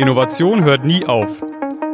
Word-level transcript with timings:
Innovation 0.00 0.64
hört 0.64 0.82
nie 0.82 1.04
auf. 1.04 1.44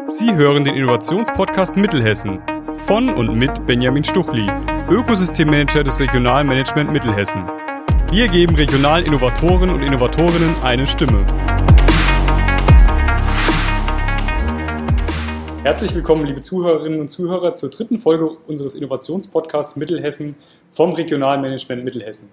Sie 0.06 0.32
hören 0.32 0.62
den 0.62 0.76
Innovationspodcast 0.76 1.76
Mittelhessen 1.76 2.40
von 2.86 3.12
und 3.12 3.34
mit 3.34 3.66
Benjamin 3.66 4.04
Stuchli, 4.04 4.48
Ökosystemmanager 4.88 5.82
des 5.82 5.98
Regionalmanagement 5.98 6.92
Mittelhessen. 6.92 7.44
Wir 8.12 8.28
geben 8.28 8.54
regionalen 8.54 9.06
Innovatoren 9.06 9.70
und 9.70 9.82
Innovatorinnen 9.82 10.54
eine 10.62 10.86
Stimme. 10.86 11.26
Herzlich 15.64 15.92
willkommen, 15.92 16.26
liebe 16.26 16.40
Zuhörerinnen 16.40 17.00
und 17.00 17.08
Zuhörer, 17.08 17.54
zur 17.54 17.70
dritten 17.70 17.98
Folge 17.98 18.30
unseres 18.46 18.76
Innovationspodcasts 18.76 19.74
Mittelhessen 19.74 20.36
vom 20.70 20.92
Regionalmanagement 20.92 21.82
Mittelhessen. 21.82 22.28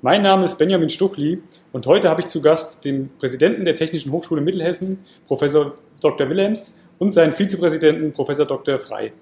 Mein 0.00 0.22
Name 0.22 0.44
ist 0.44 0.58
Benjamin 0.58 0.90
Stuchli 0.90 1.42
und 1.72 1.84
heute 1.86 2.08
habe 2.08 2.20
ich 2.20 2.28
zu 2.28 2.40
Gast 2.40 2.84
den 2.84 3.10
Präsidenten 3.18 3.64
der 3.64 3.74
Technischen 3.74 4.12
Hochschule 4.12 4.40
Mittelhessen, 4.40 5.00
Professor 5.26 5.74
Dr. 6.00 6.30
Willems, 6.30 6.78
und 6.98 7.12
seinen 7.12 7.32
Vizepräsidenten, 7.32 8.12
Professor 8.12 8.46
Dr. 8.46 8.78
Frei. 8.78 9.12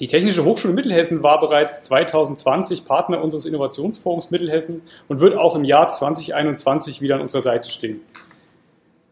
Die 0.00 0.08
Technische 0.08 0.44
Hochschule 0.44 0.74
Mittelhessen 0.74 1.22
war 1.22 1.38
bereits 1.38 1.82
2020 1.82 2.84
Partner 2.84 3.22
unseres 3.22 3.46
Innovationsforums 3.46 4.32
Mittelhessen 4.32 4.82
und 5.06 5.20
wird 5.20 5.36
auch 5.36 5.54
im 5.54 5.62
Jahr 5.62 5.88
2021 5.88 7.00
wieder 7.00 7.14
an 7.14 7.20
unserer 7.20 7.42
Seite 7.42 7.70
stehen. 7.70 8.00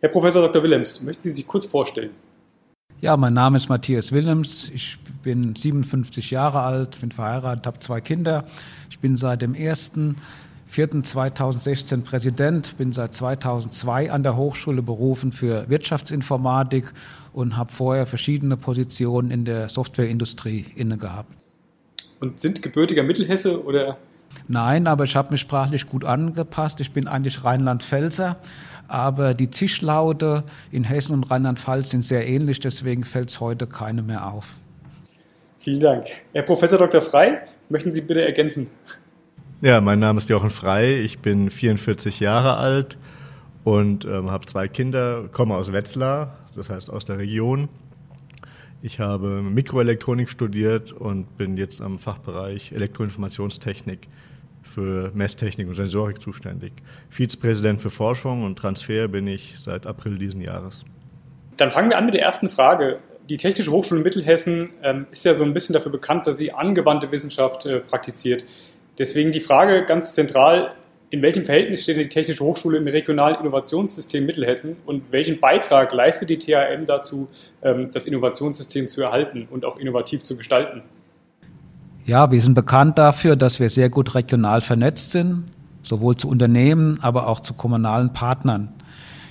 Herr 0.01 0.09
Professor 0.09 0.43
Dr. 0.43 0.65
Willems, 0.65 1.03
möchten 1.03 1.23
Sie 1.23 1.31
sich 1.31 1.47
kurz 1.47 1.67
vorstellen? 1.67 2.11
Ja, 3.01 3.17
mein 3.17 3.35
Name 3.35 3.59
ist 3.59 3.69
Matthias 3.69 4.11
Willems. 4.11 4.73
Ich 4.75 4.99
bin 5.23 5.55
57 5.55 6.33
Jahre 6.33 6.63
alt, 6.63 7.01
bin 7.01 7.13
verheiratet, 7.13 7.65
habe 7.65 7.79
zwei 7.79 8.01
Kinder. 8.01 8.45
Ich 8.91 8.99
bin 8.99 9.17
seit 9.17 9.41
dem 9.41 9.55
1.4.2016 10.75 12.03
Präsident, 12.03 12.77
bin 12.79 12.93
seit 12.93 13.15
2002 13.15 14.11
an 14.11 14.25
der 14.25 14.37
Hochschule 14.37 14.83
berufen 14.83 15.31
für 15.31 15.69
Wirtschaftsinformatik 15.69 16.93
und 17.33 17.57
habe 17.57 17.71
vorher 17.71 18.07
verschiedene 18.07 18.57
Positionen 18.57 19.31
in 19.31 19.45
der 19.45 19.69
Softwareindustrie 19.69 20.67
inne 20.75 20.99
gehabt. 20.99 21.33
Und 22.21 22.41
sind 22.41 22.63
gebürtiger 22.63 23.05
Mittelhesse 23.05 23.65
oder? 23.65 23.99
Nein, 24.49 24.89
aber 24.89 25.05
ich 25.05 25.15
habe 25.15 25.31
mich 25.31 25.41
sprachlich 25.41 25.89
gut 25.89 26.05
angepasst. 26.05 26.81
Ich 26.81 26.93
bin 26.93 27.07
eigentlich 27.07 27.45
Rheinland-Pfälzer, 27.45 28.37
aber 28.89 29.35
die 29.35 29.51
Zischlaute 29.51 30.43
in 30.73 30.83
Hessen 30.83 31.15
und 31.15 31.31
Rheinland-Pfalz 31.31 31.91
sind 31.91 32.03
sehr 32.03 32.27
ähnlich, 32.27 32.59
deswegen 32.59 33.05
fällt 33.05 33.31
es 33.31 33.41
heute 33.41 33.69
keine 33.69 34.03
mehr 34.03 34.27
auf. 34.27 34.59
Vielen 35.59 35.81
Dank. 35.81 36.07
Herr 36.33 36.43
Professor 36.43 36.79
Dr. 36.79 37.01
Frei, 37.01 37.47
möchten 37.69 37.93
Sie 37.93 38.01
bitte 38.01 38.23
ergänzen? 38.23 38.69
Ja, 39.65 39.81
mein 39.81 39.99
Name 39.99 40.19
ist 40.19 40.29
Jochen 40.29 40.51
Frei, 40.51 40.97
ich 40.97 41.21
bin 41.21 41.49
44 41.49 42.21
Jahre 42.21 42.59
alt 42.59 42.99
und 43.65 44.05
ähm, 44.05 44.31
habe 44.31 44.45
zwei 44.45 44.69
Kinder, 44.69 45.31
komme 45.33 45.55
aus 45.57 45.73
Wetzlar, 45.73 46.37
das 46.55 46.69
heißt 46.69 46.91
aus 46.91 47.07
der 47.07 47.17
Region. 47.17 47.71
Ich 48.83 49.01
habe 49.01 49.41
Mikroelektronik 49.41 50.29
studiert 50.29 50.93
und 50.93 51.39
bin 51.39 51.57
jetzt 51.57 51.81
am 51.81 51.99
Fachbereich 51.99 52.73
Elektroinformationstechnik 52.73 54.09
für 54.61 55.11
Messtechnik 55.15 55.67
und 55.67 55.77
Sensorik 55.77 56.21
zuständig. 56.21 56.75
Vizepräsident 57.09 57.81
für 57.81 57.89
Forschung 57.89 58.45
und 58.45 58.59
Transfer 58.59 59.09
bin 59.09 59.27
ich 59.27 59.55
seit 59.59 59.87
April 59.87 60.19
diesen 60.19 60.43
Jahres. 60.43 60.85
Dann 61.57 61.71
fangen 61.71 61.89
wir 61.89 61.97
an 61.97 62.05
mit 62.05 62.13
der 62.13 62.23
ersten 62.23 62.51
Frage. 62.51 62.99
Die 63.31 63.39
Technische 63.39 63.71
Hochschule 63.71 64.03
Mittelhessen 64.03 64.75
ähm, 64.83 65.07
ist 65.11 65.25
ja 65.25 65.33
so 65.33 65.45
ein 65.45 65.55
bisschen 65.55 65.73
dafür 65.73 65.91
bekannt, 65.91 66.27
dass 66.27 66.37
sie 66.37 66.53
angewandte 66.53 67.11
Wissenschaft 67.11 67.65
äh, 67.65 67.81
praktiziert. 67.81 68.45
Deswegen 68.99 69.33
die 69.33 69.41
Frage 69.41 69.85
ganz 69.85 70.15
zentral, 70.15 70.73
in 71.11 71.23
welchem 71.23 71.45
Verhältnis 71.45 71.83
steht 71.83 71.97
die 71.97 72.09
Technische 72.09 72.43
Hochschule 72.43 72.79
im 72.79 72.87
regionalen 72.89 73.37
Innovationssystem 73.41 74.27
Mittelhessen 74.27 74.77
und 74.85 75.13
welchen 75.13 75.39
Beitrag 75.39 75.93
leistet 75.93 76.29
die 76.31 76.39
THM 76.39 76.87
dazu, 76.87 77.29
ähm, 77.63 77.89
das 77.93 78.07
Innovationssystem 78.07 78.89
zu 78.89 79.03
erhalten 79.03 79.47
und 79.51 79.65
auch 79.65 79.77
innovativ 79.77 80.25
zu 80.25 80.37
gestalten? 80.37 80.83
Ja, 82.05 82.31
wir 82.31 82.41
sind 82.41 82.55
bekannt 82.55 82.99
dafür, 82.99 83.37
dass 83.37 83.61
wir 83.61 83.71
sehr 83.71 83.91
gut 83.91 84.15
regional 84.15 84.61
vernetzt 84.61 85.13
sind, 85.13 85.45
sowohl 85.83 86.17
zu 86.17 86.29
Unternehmen, 86.29 86.99
aber 87.01 87.29
auch 87.29 87.41
zu 87.41 87.55
kommunalen 87.55 88.13
Partnern. 88.13 88.73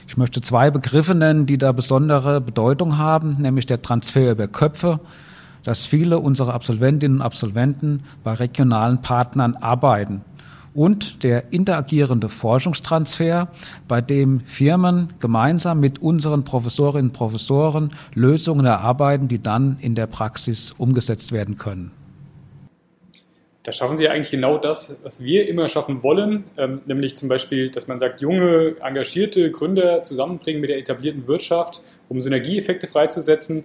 Ich 0.07 0.17
möchte 0.17 0.41
zwei 0.41 0.71
Begriffe 0.71 1.15
nennen, 1.15 1.45
die 1.45 1.57
da 1.57 1.71
besondere 1.71 2.39
Bedeutung 2.41 2.97
haben, 2.97 3.37
nämlich 3.41 3.65
der 3.65 3.81
Transfer 3.81 4.31
über 4.31 4.47
Köpfe, 4.47 4.99
dass 5.63 5.85
viele 5.85 6.19
unserer 6.19 6.53
Absolventinnen 6.53 7.17
und 7.17 7.23
Absolventen 7.23 8.03
bei 8.23 8.33
regionalen 8.33 9.01
Partnern 9.01 9.55
arbeiten 9.55 10.21
und 10.73 11.23
der 11.23 11.51
interagierende 11.51 12.29
Forschungstransfer, 12.29 13.49
bei 13.87 14.01
dem 14.01 14.41
Firmen 14.41 15.13
gemeinsam 15.19 15.79
mit 15.79 16.01
unseren 16.01 16.43
Professorinnen 16.43 17.09
und 17.09 17.13
Professoren 17.13 17.91
Lösungen 18.13 18.65
erarbeiten, 18.65 19.27
die 19.27 19.41
dann 19.41 19.77
in 19.81 19.95
der 19.95 20.07
Praxis 20.07 20.73
umgesetzt 20.77 21.31
werden 21.31 21.57
können. 21.57 21.91
Da 23.63 23.71
schaffen 23.71 23.95
Sie 23.95 24.09
eigentlich 24.09 24.29
genau 24.29 24.57
das, 24.57 24.99
was 25.03 25.23
wir 25.23 25.47
immer 25.47 25.69
schaffen 25.69 26.03
wollen, 26.03 26.43
ähm, 26.57 26.81
nämlich 26.85 27.15
zum 27.15 27.29
Beispiel, 27.29 27.71
dass 27.71 27.87
man 27.87 27.97
sagt, 27.97 28.19
junge, 28.19 28.75
engagierte 28.81 29.51
Gründer 29.51 30.03
zusammenbringen 30.03 30.59
mit 30.59 30.69
der 30.69 30.79
etablierten 30.79 31.25
Wirtschaft, 31.27 31.81
um 32.09 32.21
Synergieeffekte 32.21 32.87
freizusetzen. 32.87 33.63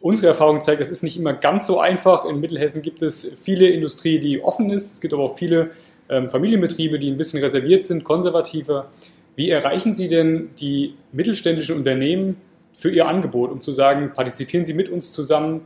Unsere 0.00 0.28
Erfahrung 0.28 0.60
zeigt, 0.60 0.80
das 0.80 0.90
ist 0.90 1.02
nicht 1.02 1.16
immer 1.16 1.32
ganz 1.32 1.66
so 1.66 1.80
einfach. 1.80 2.24
In 2.24 2.38
Mittelhessen 2.40 2.82
gibt 2.82 3.02
es 3.02 3.32
viele 3.42 3.68
Industrie, 3.68 4.20
die 4.20 4.40
offen 4.42 4.70
ist. 4.70 4.92
Es 4.92 5.00
gibt 5.00 5.12
aber 5.12 5.24
auch 5.24 5.36
viele 5.36 5.70
ähm, 6.08 6.28
Familienbetriebe, 6.28 6.98
die 6.98 7.10
ein 7.10 7.16
bisschen 7.16 7.42
reserviert 7.42 7.82
sind, 7.82 8.04
konservativer. 8.04 8.90
Wie 9.34 9.50
erreichen 9.50 9.92
Sie 9.92 10.08
denn 10.08 10.50
die 10.58 10.94
mittelständischen 11.12 11.76
Unternehmen 11.76 12.36
für 12.74 12.90
Ihr 12.90 13.08
Angebot, 13.08 13.50
um 13.50 13.60
zu 13.60 13.72
sagen, 13.72 14.12
partizipieren 14.14 14.64
Sie 14.64 14.74
mit 14.74 14.88
uns 14.88 15.12
zusammen, 15.12 15.62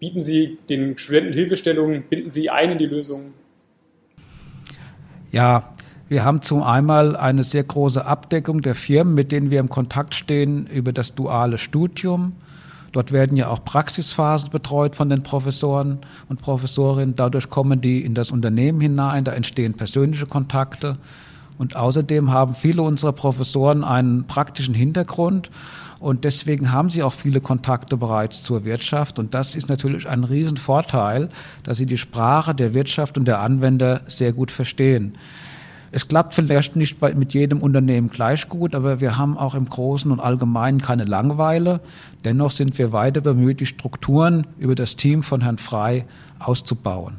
bieten 0.00 0.20
Sie 0.20 0.58
den 0.68 0.98
Studenten 0.98 1.32
Hilfestellungen, 1.32 2.02
binden 2.02 2.30
Sie 2.30 2.50
ein 2.50 2.72
in 2.72 2.78
die 2.78 2.86
Lösung? 2.86 3.32
Ja, 5.30 5.72
wir 6.08 6.24
haben 6.24 6.42
zum 6.42 6.62
einmal 6.62 7.16
eine 7.16 7.44
sehr 7.44 7.64
große 7.64 8.04
Abdeckung 8.04 8.60
der 8.60 8.74
Firmen, 8.74 9.14
mit 9.14 9.32
denen 9.32 9.50
wir 9.50 9.60
im 9.60 9.68
Kontakt 9.68 10.14
stehen 10.14 10.66
über 10.66 10.92
das 10.92 11.14
duale 11.14 11.58
Studium. 11.58 12.34
Dort 12.92 13.10
werden 13.10 13.36
ja 13.36 13.48
auch 13.48 13.64
Praxisphasen 13.64 14.50
betreut 14.50 14.94
von 14.94 15.08
den 15.08 15.22
Professoren 15.22 15.98
und 16.28 16.42
Professorinnen. 16.42 17.16
Dadurch 17.16 17.48
kommen 17.48 17.80
die 17.80 18.04
in 18.04 18.14
das 18.14 18.30
Unternehmen 18.30 18.80
hinein, 18.80 19.24
da 19.24 19.32
entstehen 19.32 19.74
persönliche 19.74 20.26
Kontakte. 20.26 20.98
Und 21.58 21.76
außerdem 21.76 22.30
haben 22.30 22.54
viele 22.54 22.82
unserer 22.82 23.12
Professoren 23.12 23.84
einen 23.84 24.24
praktischen 24.24 24.74
Hintergrund 24.74 25.50
und 26.02 26.24
deswegen 26.24 26.72
haben 26.72 26.90
sie 26.90 27.04
auch 27.04 27.12
viele 27.12 27.40
Kontakte 27.40 27.96
bereits 27.96 28.42
zur 28.42 28.64
Wirtschaft. 28.64 29.20
Und 29.20 29.34
das 29.34 29.54
ist 29.54 29.68
natürlich 29.68 30.08
ein 30.08 30.24
Riesenvorteil, 30.24 31.28
dass 31.62 31.76
sie 31.76 31.86
die 31.86 31.96
Sprache 31.96 32.56
der 32.56 32.74
Wirtschaft 32.74 33.16
und 33.16 33.26
der 33.26 33.38
Anwender 33.38 34.00
sehr 34.08 34.32
gut 34.32 34.50
verstehen. 34.50 35.16
Es 35.94 36.08
klappt 36.08 36.32
vielleicht 36.32 36.74
nicht 36.74 36.98
bei, 37.00 37.12
mit 37.12 37.34
jedem 37.34 37.60
Unternehmen 37.60 38.08
gleich 38.08 38.48
gut, 38.48 38.74
aber 38.74 39.02
wir 39.02 39.18
haben 39.18 39.36
auch 39.36 39.54
im 39.54 39.66
Großen 39.66 40.10
und 40.10 40.20
Allgemeinen 40.20 40.80
keine 40.80 41.04
Langweile. 41.04 41.80
Dennoch 42.24 42.50
sind 42.50 42.78
wir 42.78 42.92
weiter 42.92 43.20
bemüht, 43.20 43.60
die 43.60 43.66
Strukturen 43.66 44.46
über 44.58 44.74
das 44.74 44.96
Team 44.96 45.22
von 45.22 45.42
Herrn 45.42 45.58
Frei 45.58 46.06
auszubauen. 46.38 47.18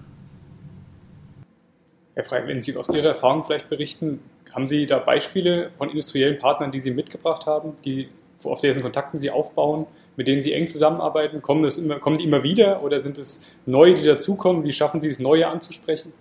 Herr 2.16 2.24
Frei, 2.24 2.48
wenn 2.48 2.62
Sie 2.62 2.76
aus 2.76 2.90
Ihrer 2.90 3.10
Erfahrung 3.10 3.44
vielleicht 3.44 3.70
berichten, 3.70 4.20
haben 4.52 4.66
Sie 4.66 4.88
da 4.88 4.98
Beispiele 4.98 5.70
von 5.78 5.90
industriellen 5.90 6.40
Partnern, 6.40 6.72
die 6.72 6.80
Sie 6.80 6.92
mitgebracht 6.92 7.46
haben, 7.46 7.74
die, 7.86 8.08
auf 8.44 8.60
dessen 8.60 8.82
Kontakten 8.82 9.20
Sie 9.20 9.30
aufbauen, 9.30 9.86
mit 10.16 10.28
denen 10.28 10.42
Sie 10.42 10.52
eng 10.52 10.66
zusammenarbeiten? 10.66 11.44
Kommen, 11.44 11.64
immer, 11.78 12.00
kommen 12.00 12.18
die 12.18 12.24
immer 12.24 12.42
wieder 12.42 12.82
oder 12.82 13.00
sind 13.00 13.20
es 13.20 13.46
neue, 13.68 13.94
die 13.94 14.04
dazukommen? 14.04 14.64
Wie 14.64 14.74
schaffen 14.74 15.00
Sie 15.00 15.10
es, 15.10 15.20
neue 15.20 15.48
anzusprechen? 15.48 16.12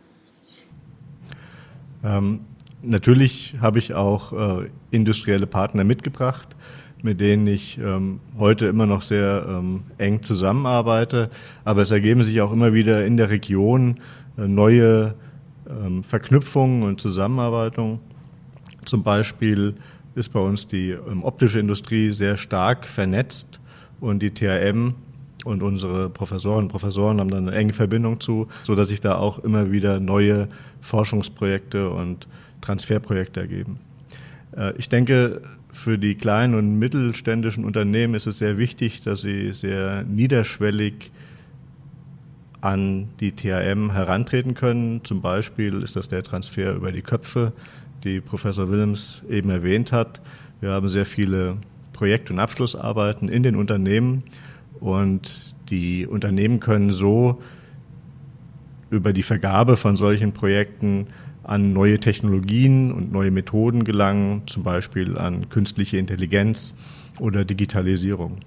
Ähm, 2.04 2.40
natürlich 2.82 3.54
habe 3.60 3.78
ich 3.78 3.94
auch 3.94 4.32
äh, 4.62 4.71
industrielle 4.91 5.47
Partner 5.47 5.84
mitgebracht, 5.84 6.56
mit 7.03 7.21
denen 7.21 7.47
ich 7.47 7.78
ähm, 7.78 8.21
heute 8.38 8.66
immer 8.66 8.86
noch 8.86 9.03
sehr 9.03 9.44
ähm, 9.48 9.82
eng 9.98 10.22
zusammenarbeite. 10.22 11.30
Aber 11.65 11.82
es 11.82 11.91
ergeben 11.91 12.22
sich 12.22 12.41
auch 12.41 12.53
immer 12.53 12.74
wieder 12.74 13.06
in 13.06 13.16
der 13.16 13.30
Region 13.30 13.98
äh, 14.38 14.47
neue 14.47 15.15
ähm, 15.68 16.03
Verknüpfungen 16.03 16.82
und 16.82 17.00
Zusammenarbeitungen. 17.00 18.00
Zum 18.84 19.03
Beispiel 19.03 19.74
ist 20.15 20.32
bei 20.32 20.41
uns 20.41 20.66
die 20.66 20.91
ähm, 20.91 21.24
optische 21.24 21.60
Industrie 21.60 22.12
sehr 22.12 22.36
stark 22.36 22.86
vernetzt 22.86 23.60
und 24.00 24.21
die 24.21 24.32
THM 24.32 24.94
und 25.44 25.62
unsere 25.62 26.09
Professoren 26.09 26.65
und 26.65 26.68
Professoren 26.68 27.21
haben 27.21 27.30
dann 27.30 27.48
eine 27.48 27.56
enge 27.56 27.72
Verbindung 27.72 28.21
zu, 28.21 28.48
so 28.62 28.74
dass 28.74 28.89
sich 28.89 29.00
da 29.00 29.16
auch 29.16 29.39
immer 29.41 29.72
wieder 29.72 30.00
neue 30.00 30.48
Forschungsprojekte 30.80 31.91
und 31.91 32.28
Transferprojekte 32.60 33.41
ergeben. 33.41 33.78
Äh, 34.56 34.74
ich 34.77 34.89
denke, 34.89 35.42
für 35.72 35.98
die 35.98 36.15
kleinen 36.15 36.54
und 36.54 36.78
mittelständischen 36.78 37.65
Unternehmen 37.65 38.15
ist 38.15 38.27
es 38.27 38.39
sehr 38.39 38.59
wichtig, 38.59 39.03
dass 39.03 39.22
sie 39.22 39.53
sehr 39.54 40.04
niederschwellig 40.04 41.10
an 42.60 43.09
die 43.21 43.33
THM 43.33 43.91
herantreten 43.91 44.54
können. 44.54 45.04
Zum 45.04 45.21
Beispiel 45.21 45.83
ist 45.83 45.97
das 45.97 46.09
der 46.09 46.22
Transfer 46.22 46.74
über 46.74 46.92
die 46.92 47.03
Köpfe, 47.03 47.53
die 48.04 48.21
Professor 48.21 48.71
Willems 48.71 49.22
eben 49.28 49.50
erwähnt 49.50 49.92
hat. 49.92 50.21
Wir 50.60 50.71
haben 50.71 50.89
sehr 50.89 51.06
viele 51.06 51.56
Projekt- 51.92 52.30
und 52.30 52.39
Abschlussarbeiten 52.39 53.28
in 53.28 53.42
den 53.42 53.56
Unternehmen 53.56 54.22
und 54.82 55.54
die 55.70 56.06
Unternehmen 56.06 56.60
können 56.60 56.90
so 56.90 57.40
über 58.90 59.12
die 59.12 59.22
Vergabe 59.22 59.76
von 59.76 59.96
solchen 59.96 60.32
Projekten 60.32 61.06
an 61.44 61.72
neue 61.72 61.98
Technologien 61.98 62.92
und 62.92 63.12
neue 63.12 63.30
Methoden 63.30 63.84
gelangen, 63.84 64.42
zum 64.46 64.62
Beispiel 64.62 65.16
an 65.16 65.48
künstliche 65.48 65.96
Intelligenz 65.96 66.74
oder 67.18 67.44
Digitalisierung. 67.44 68.38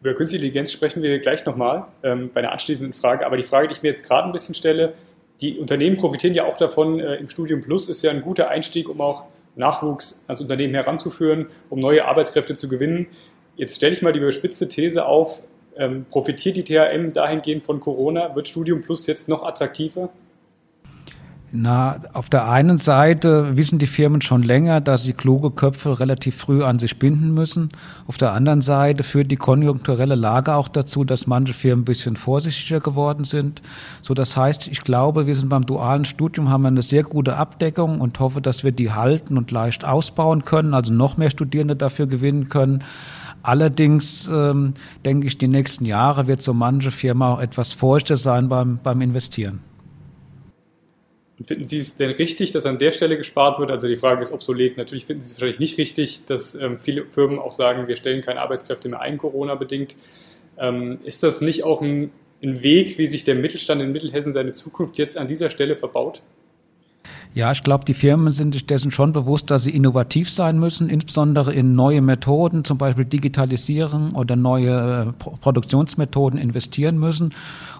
Über 0.00 0.14
künstliche 0.14 0.44
Intelligenz 0.44 0.72
sprechen 0.72 1.02
wir 1.02 1.18
gleich 1.18 1.44
nochmal 1.44 1.86
ähm, 2.02 2.30
bei 2.32 2.40
einer 2.40 2.52
anschließenden 2.52 2.92
Frage. 2.92 3.26
Aber 3.26 3.36
die 3.36 3.42
Frage, 3.42 3.68
die 3.68 3.72
ich 3.72 3.82
mir 3.82 3.88
jetzt 3.88 4.06
gerade 4.06 4.26
ein 4.26 4.32
bisschen 4.32 4.54
stelle, 4.54 4.94
die 5.40 5.58
Unternehmen 5.58 5.96
profitieren 5.96 6.34
ja 6.34 6.44
auch 6.44 6.56
davon. 6.56 7.00
Äh, 7.00 7.16
Im 7.16 7.28
Studium 7.28 7.60
Plus 7.62 7.88
ist 7.88 8.02
ja 8.02 8.10
ein 8.10 8.20
guter 8.20 8.48
Einstieg, 8.48 8.88
um 8.88 9.00
auch 9.00 9.24
Nachwuchs 9.54 10.24
ans 10.28 10.40
Unternehmen 10.40 10.74
heranzuführen, 10.74 11.46
um 11.68 11.78
neue 11.78 12.04
Arbeitskräfte 12.04 12.54
zu 12.54 12.68
gewinnen. 12.68 13.06
Jetzt 13.56 13.76
stelle 13.76 13.92
ich 13.92 14.02
mal 14.02 14.12
die 14.12 14.18
überspitzte 14.18 14.68
These 14.68 15.04
auf, 15.04 15.42
ähm, 15.76 16.06
profitiert 16.10 16.56
die 16.56 16.64
THM 16.64 17.12
dahingehend 17.12 17.62
von 17.62 17.80
Corona? 17.80 18.34
Wird 18.34 18.48
Studium 18.48 18.80
Plus 18.80 19.06
jetzt 19.06 19.28
noch 19.28 19.42
attraktiver? 19.42 20.10
Na, 21.54 22.00
auf 22.14 22.30
der 22.30 22.48
einen 22.48 22.78
Seite 22.78 23.58
wissen 23.58 23.78
die 23.78 23.86
Firmen 23.86 24.22
schon 24.22 24.42
länger, 24.42 24.80
dass 24.80 25.02
sie 25.02 25.12
kluge 25.12 25.50
Köpfe 25.50 26.00
relativ 26.00 26.34
früh 26.34 26.64
an 26.64 26.78
sich 26.78 26.98
binden 26.98 27.34
müssen. 27.34 27.68
Auf 28.06 28.16
der 28.16 28.32
anderen 28.32 28.62
Seite 28.62 29.02
führt 29.02 29.30
die 29.30 29.36
konjunkturelle 29.36 30.14
Lage 30.14 30.54
auch 30.54 30.68
dazu, 30.68 31.04
dass 31.04 31.26
manche 31.26 31.52
Firmen 31.52 31.82
ein 31.82 31.84
bisschen 31.84 32.16
vorsichtiger 32.16 32.80
geworden 32.80 33.24
sind. 33.24 33.60
So, 34.00 34.14
das 34.14 34.34
heißt, 34.34 34.68
ich 34.68 34.80
glaube, 34.80 35.26
wir 35.26 35.36
sind 35.36 35.50
beim 35.50 35.66
dualen 35.66 36.06
Studium, 36.06 36.48
haben 36.48 36.64
eine 36.64 36.80
sehr 36.80 37.02
gute 37.02 37.36
Abdeckung 37.36 38.00
und 38.00 38.18
hoffe, 38.18 38.40
dass 38.40 38.64
wir 38.64 38.72
die 38.72 38.92
halten 38.92 39.36
und 39.36 39.50
leicht 39.50 39.84
ausbauen 39.84 40.46
können, 40.46 40.72
also 40.72 40.94
noch 40.94 41.18
mehr 41.18 41.28
Studierende 41.28 41.76
dafür 41.76 42.06
gewinnen 42.06 42.48
können. 42.48 42.82
Allerdings 43.42 44.28
ähm, 44.32 44.74
denke 45.04 45.26
ich, 45.26 45.38
die 45.38 45.48
nächsten 45.48 45.84
Jahre 45.84 46.26
wird 46.26 46.42
so 46.42 46.54
manche 46.54 46.90
Firma 46.90 47.34
auch 47.34 47.40
etwas 47.40 47.72
feuchter 47.72 48.16
sein 48.16 48.48
beim, 48.48 48.78
beim 48.82 49.00
Investieren. 49.00 49.60
Und 51.38 51.46
finden 51.46 51.66
Sie 51.66 51.78
es 51.78 51.96
denn 51.96 52.10
richtig, 52.10 52.52
dass 52.52 52.66
an 52.66 52.78
der 52.78 52.92
Stelle 52.92 53.16
gespart 53.16 53.58
wird? 53.58 53.72
Also 53.72 53.88
die 53.88 53.96
Frage 53.96 54.22
ist 54.22 54.32
obsolet. 54.32 54.76
Natürlich 54.76 55.06
finden 55.06 55.22
Sie 55.22 55.32
es 55.32 55.34
wahrscheinlich 55.34 55.58
nicht 55.58 55.76
richtig, 55.76 56.24
dass 56.26 56.54
ähm, 56.54 56.78
viele 56.78 57.04
Firmen 57.06 57.40
auch 57.40 57.50
sagen, 57.50 57.88
wir 57.88 57.96
stellen 57.96 58.22
keine 58.22 58.40
Arbeitskräfte 58.40 58.88
mehr 58.88 59.00
ein, 59.00 59.18
Corona-bedingt. 59.18 59.96
Ähm, 60.56 60.98
ist 61.04 61.24
das 61.24 61.40
nicht 61.40 61.64
auch 61.64 61.82
ein, 61.82 62.12
ein 62.44 62.62
Weg, 62.62 62.96
wie 62.96 63.08
sich 63.08 63.24
der 63.24 63.34
Mittelstand 63.34 63.82
in 63.82 63.90
Mittelhessen 63.90 64.32
seine 64.32 64.52
Zukunft 64.52 64.98
jetzt 64.98 65.18
an 65.18 65.26
dieser 65.26 65.50
Stelle 65.50 65.74
verbaut? 65.74 66.22
Ja, 67.34 67.50
ich 67.50 67.62
glaube, 67.62 67.86
die 67.86 67.94
Firmen 67.94 68.30
sind 68.30 68.52
sich 68.52 68.66
dessen 68.66 68.90
schon 68.90 69.12
bewusst, 69.12 69.50
dass 69.50 69.62
sie 69.62 69.70
innovativ 69.70 70.28
sein 70.28 70.58
müssen, 70.58 70.90
insbesondere 70.90 71.54
in 71.54 71.74
neue 71.74 72.02
Methoden, 72.02 72.62
zum 72.62 72.76
Beispiel 72.76 73.06
digitalisieren 73.06 74.12
oder 74.12 74.36
neue 74.36 75.06
äh, 75.08 75.12
Produktionsmethoden 75.40 76.38
investieren 76.38 76.98
müssen. 76.98 77.32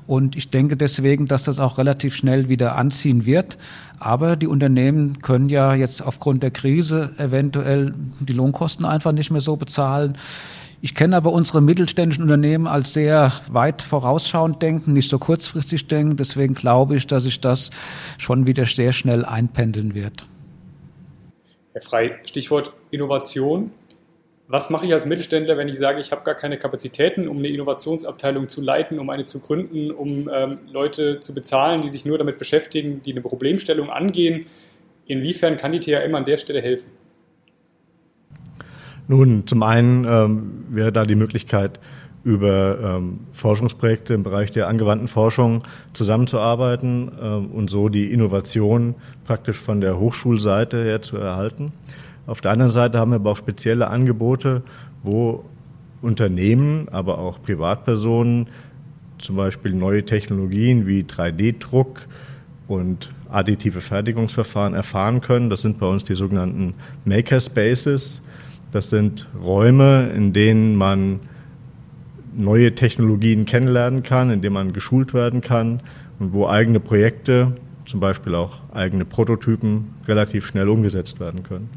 Und 0.06 0.36
ich 0.36 0.50
denke 0.50 0.76
deswegen, 0.76 1.26
dass 1.26 1.44
das 1.44 1.58
auch 1.58 1.78
relativ 1.78 2.14
schnell 2.14 2.48
wieder 2.48 2.76
anziehen 2.76 3.24
wird. 3.24 3.58
Aber 3.98 4.36
die 4.36 4.48
Unternehmen 4.48 5.22
können 5.22 5.48
ja 5.48 5.74
jetzt 5.74 6.02
aufgrund 6.02 6.42
der 6.42 6.50
Krise 6.50 7.12
eventuell 7.18 7.94
die 8.20 8.32
Lohnkosten 8.32 8.84
einfach 8.84 9.12
nicht 9.12 9.30
mehr 9.30 9.40
so 9.40 9.56
bezahlen. 9.56 10.18
Ich 10.80 10.96
kenne 10.96 11.16
aber 11.16 11.32
unsere 11.32 11.60
mittelständischen 11.60 12.24
Unternehmen 12.24 12.66
als 12.66 12.92
sehr 12.92 13.32
weit 13.48 13.82
vorausschauend 13.82 14.60
denken, 14.60 14.92
nicht 14.92 15.08
so 15.08 15.20
kurzfristig 15.20 15.86
denken. 15.86 16.16
Deswegen 16.16 16.54
glaube 16.54 16.96
ich, 16.96 17.06
dass 17.06 17.22
sich 17.22 17.40
das 17.40 17.70
schon 18.18 18.48
wieder 18.48 18.66
sehr 18.66 18.92
schnell 18.92 19.24
einpendeln 19.24 19.94
wird. 19.94 20.26
Herr 21.72 21.82
Frei, 21.82 22.18
Stichwort 22.24 22.72
Innovation. 22.90 23.70
Was 24.52 24.68
mache 24.68 24.84
ich 24.84 24.92
als 24.92 25.06
Mittelständler, 25.06 25.56
wenn 25.56 25.70
ich 25.70 25.78
sage, 25.78 25.98
ich 25.98 26.12
habe 26.12 26.24
gar 26.24 26.34
keine 26.34 26.58
Kapazitäten, 26.58 27.26
um 27.26 27.38
eine 27.38 27.48
Innovationsabteilung 27.48 28.50
zu 28.50 28.60
leiten, 28.60 28.98
um 28.98 29.08
eine 29.08 29.24
zu 29.24 29.40
gründen, 29.40 29.90
um 29.90 30.28
ähm, 30.30 30.58
Leute 30.70 31.20
zu 31.20 31.32
bezahlen, 31.32 31.80
die 31.80 31.88
sich 31.88 32.04
nur 32.04 32.18
damit 32.18 32.36
beschäftigen, 32.36 33.00
die 33.00 33.12
eine 33.12 33.22
Problemstellung 33.22 33.88
angehen? 33.88 34.44
Inwiefern 35.06 35.56
kann 35.56 35.72
die 35.72 35.80
THM 35.80 36.14
an 36.14 36.26
der 36.26 36.36
Stelle 36.36 36.60
helfen? 36.60 36.90
Nun, 39.08 39.46
zum 39.46 39.62
einen 39.62 40.04
ähm, 40.04 40.66
wäre 40.68 40.92
da 40.92 41.04
die 41.04 41.14
Möglichkeit, 41.14 41.80
über 42.22 42.78
ähm, 42.98 43.20
Forschungsprojekte 43.32 44.12
im 44.12 44.22
Bereich 44.22 44.50
der 44.50 44.68
angewandten 44.68 45.08
Forschung 45.08 45.64
zusammenzuarbeiten 45.94 47.10
ähm, 47.18 47.50
und 47.52 47.70
so 47.70 47.88
die 47.88 48.12
Innovation 48.12 48.96
praktisch 49.24 49.56
von 49.56 49.80
der 49.80 49.98
Hochschulseite 49.98 50.84
her 50.84 51.00
zu 51.00 51.16
erhalten. 51.16 51.72
Auf 52.26 52.40
der 52.40 52.52
anderen 52.52 52.72
Seite 52.72 52.98
haben 52.98 53.10
wir 53.10 53.16
aber 53.16 53.32
auch 53.32 53.36
spezielle 53.36 53.88
Angebote, 53.88 54.62
wo 55.02 55.44
Unternehmen, 56.00 56.88
aber 56.90 57.18
auch 57.18 57.42
Privatpersonen 57.42 58.48
zum 59.18 59.36
Beispiel 59.36 59.72
neue 59.72 60.04
Technologien 60.04 60.86
wie 60.86 61.02
3D-Druck 61.02 62.06
und 62.68 63.12
additive 63.30 63.80
Fertigungsverfahren 63.80 64.74
erfahren 64.74 65.20
können. 65.20 65.48
Das 65.50 65.62
sind 65.62 65.78
bei 65.78 65.86
uns 65.86 66.04
die 66.04 66.14
sogenannten 66.14 66.74
Makerspaces. 67.04 68.22
Das 68.72 68.90
sind 68.90 69.28
Räume, 69.42 70.10
in 70.14 70.32
denen 70.32 70.76
man 70.76 71.20
neue 72.34 72.74
Technologien 72.74 73.44
kennenlernen 73.44 74.02
kann, 74.02 74.30
in 74.30 74.42
denen 74.42 74.54
man 74.54 74.72
geschult 74.72 75.14
werden 75.14 75.40
kann 75.40 75.80
und 76.18 76.32
wo 76.32 76.48
eigene 76.48 76.80
Projekte, 76.80 77.54
zum 77.84 78.00
Beispiel 78.00 78.34
auch 78.34 78.60
eigene 78.72 79.04
Prototypen, 79.04 79.94
relativ 80.06 80.46
schnell 80.46 80.68
umgesetzt 80.68 81.20
werden 81.20 81.42
können. 81.42 81.68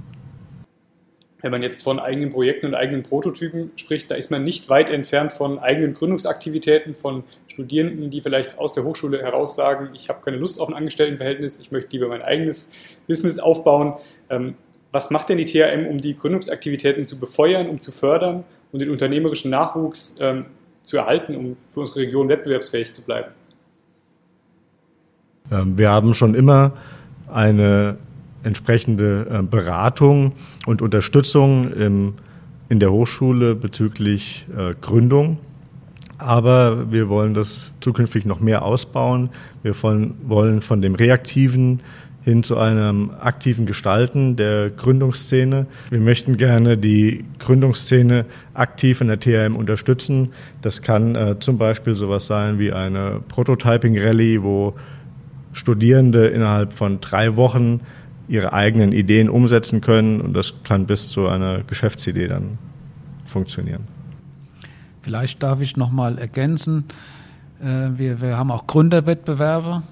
Wenn 1.45 1.51
man 1.51 1.61
jetzt 1.61 1.83
von 1.83 1.99
eigenen 1.99 2.31
Projekten 2.31 2.65
und 2.65 2.73
eigenen 2.73 3.03
Prototypen 3.03 3.69
spricht, 3.75 4.09
da 4.09 4.15
ist 4.15 4.31
man 4.31 4.43
nicht 4.43 4.67
weit 4.67 4.89
entfernt 4.89 5.31
von 5.31 5.59
eigenen 5.59 5.93
Gründungsaktivitäten, 5.93 6.95
von 6.95 7.23
Studierenden, 7.45 8.09
die 8.09 8.21
vielleicht 8.21 8.57
aus 8.57 8.73
der 8.73 8.83
Hochschule 8.83 9.21
heraus 9.21 9.55
sagen, 9.55 9.89
ich 9.93 10.09
habe 10.09 10.21
keine 10.25 10.37
Lust 10.37 10.59
auf 10.59 10.69
ein 10.69 10.73
Angestelltenverhältnis, 10.73 11.59
ich 11.59 11.71
möchte 11.71 11.91
lieber 11.91 12.07
mein 12.07 12.23
eigenes 12.23 12.71
Business 13.07 13.37
aufbauen. 13.37 13.93
Ähm, 14.31 14.55
was 14.91 15.11
macht 15.11 15.29
denn 15.29 15.37
die 15.37 15.45
THM, 15.45 15.85
um 15.85 15.99
die 15.99 16.17
Gründungsaktivitäten 16.17 17.05
zu 17.05 17.19
befeuern, 17.19 17.69
um 17.69 17.79
zu 17.79 17.91
fördern 17.91 18.43
und 18.71 18.79
den 18.79 18.89
unternehmerischen 18.89 19.51
Nachwuchs 19.51 20.15
ähm, 20.19 20.45
zu 20.81 20.97
erhalten, 20.97 21.35
um 21.35 21.57
für 21.57 21.81
unsere 21.81 21.99
Region 21.99 22.27
wettbewerbsfähig 22.27 22.91
zu 22.91 23.03
bleiben? 23.03 23.29
Ähm, 25.51 25.77
wir 25.77 25.91
haben 25.91 26.15
schon 26.15 26.33
immer 26.33 26.71
eine 27.31 27.99
entsprechende 28.45 29.27
äh, 29.29 29.43
Beratung 29.43 30.33
und 30.65 30.81
Unterstützung 30.81 31.73
im, 31.73 32.13
in 32.69 32.79
der 32.79 32.91
Hochschule 32.91 33.55
bezüglich 33.55 34.47
äh, 34.55 34.73
Gründung. 34.79 35.39
Aber 36.17 36.91
wir 36.91 37.09
wollen 37.09 37.33
das 37.33 37.71
zukünftig 37.81 38.25
noch 38.25 38.39
mehr 38.39 38.63
ausbauen. 38.63 39.29
Wir 39.63 39.75
wollen 39.81 40.61
von 40.61 40.81
dem 40.81 40.95
reaktiven 40.95 41.81
hin 42.25 42.41
zu 42.41 42.57
einem 42.57 43.11
aktiven 43.19 43.67
Gestalten 43.67 44.35
der 44.35 44.71
Gründungsszene. 44.71 45.67
Wir 45.91 45.99
möchten 45.99 46.37
gerne 46.37 46.75
die 46.75 47.23
Gründungsszene 47.37 48.25
aktiv 48.55 49.01
in 49.01 49.09
der 49.09 49.19
THM 49.19 49.55
unterstützen. 49.55 50.29
Das 50.63 50.81
kann 50.81 51.13
äh, 51.13 51.35
zum 51.39 51.59
Beispiel 51.59 51.93
sowas 51.93 52.25
sein 52.25 52.57
wie 52.57 52.71
eine 52.71 53.21
Prototyping-Rallye, 53.27 54.41
wo 54.41 54.73
Studierende 55.53 56.25
innerhalb 56.27 56.73
von 56.73 56.99
drei 56.99 57.35
Wochen 57.37 57.81
ihre 58.27 58.53
eigenen 58.53 58.91
Ideen 58.91 59.29
umsetzen 59.29 59.81
können 59.81 60.21
und 60.21 60.33
das 60.33 60.53
kann 60.63 60.85
bis 60.85 61.09
zu 61.09 61.27
einer 61.27 61.61
Geschäftsidee 61.63 62.27
dann 62.27 62.57
funktionieren. 63.25 63.83
Vielleicht 65.01 65.43
darf 65.43 65.61
ich 65.61 65.77
noch 65.77 65.91
mal 65.91 66.17
ergänzen. 66.17 66.85
Äh, 67.61 67.97
wir, 67.97 68.21
wir 68.21 68.37
haben 68.37 68.51
auch 68.51 68.65
Gründerwettbewerbe 68.65 69.83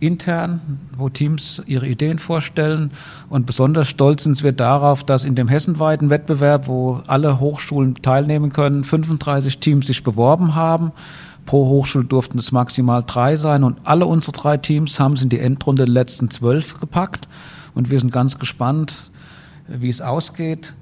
intern, 0.00 0.60
wo 0.96 1.08
Teams 1.08 1.62
ihre 1.66 1.86
Ideen 1.86 2.18
vorstellen. 2.18 2.92
Und 3.28 3.46
besonders 3.46 3.88
stolz 3.88 4.24
sind 4.24 4.42
wir 4.42 4.52
darauf, 4.52 5.04
dass 5.04 5.24
in 5.24 5.34
dem 5.34 5.48
hessenweiten 5.48 6.10
Wettbewerb, 6.10 6.68
wo 6.68 7.02
alle 7.06 7.40
Hochschulen 7.40 7.96
teilnehmen 7.96 8.52
können, 8.52 8.84
35 8.84 9.58
Teams 9.58 9.86
sich 9.86 10.02
beworben 10.02 10.54
haben. 10.54 10.92
Pro 11.46 11.66
Hochschule 11.66 12.04
durften 12.04 12.38
es 12.38 12.52
maximal 12.52 13.02
drei 13.06 13.36
sein 13.36 13.64
und 13.64 13.78
alle 13.84 14.06
unsere 14.06 14.32
drei 14.32 14.58
Teams 14.58 15.00
haben 15.00 15.14
es 15.14 15.22
in 15.22 15.30
die 15.30 15.40
Endrunde 15.40 15.84
der 15.86 15.92
letzten 15.92 16.30
zwölf 16.30 16.78
gepackt. 16.78 17.26
Und 17.78 17.92
wir 17.92 18.00
sind 18.00 18.12
ganz 18.12 18.40
gespannt, 18.40 19.12
wie 19.68 19.88
es 19.88 20.00
ausgeht. 20.00 20.74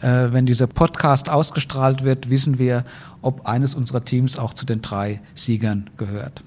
Äh, 0.00 0.32
wenn 0.32 0.46
dieser 0.46 0.66
Podcast 0.66 1.28
ausgestrahlt 1.28 2.02
wird, 2.02 2.30
wissen 2.30 2.58
wir, 2.58 2.86
ob 3.20 3.46
eines 3.46 3.74
unserer 3.74 4.06
Teams 4.06 4.38
auch 4.38 4.54
zu 4.54 4.64
den 4.64 4.80
drei 4.80 5.20
Siegern 5.34 5.90
gehört. 5.98 6.42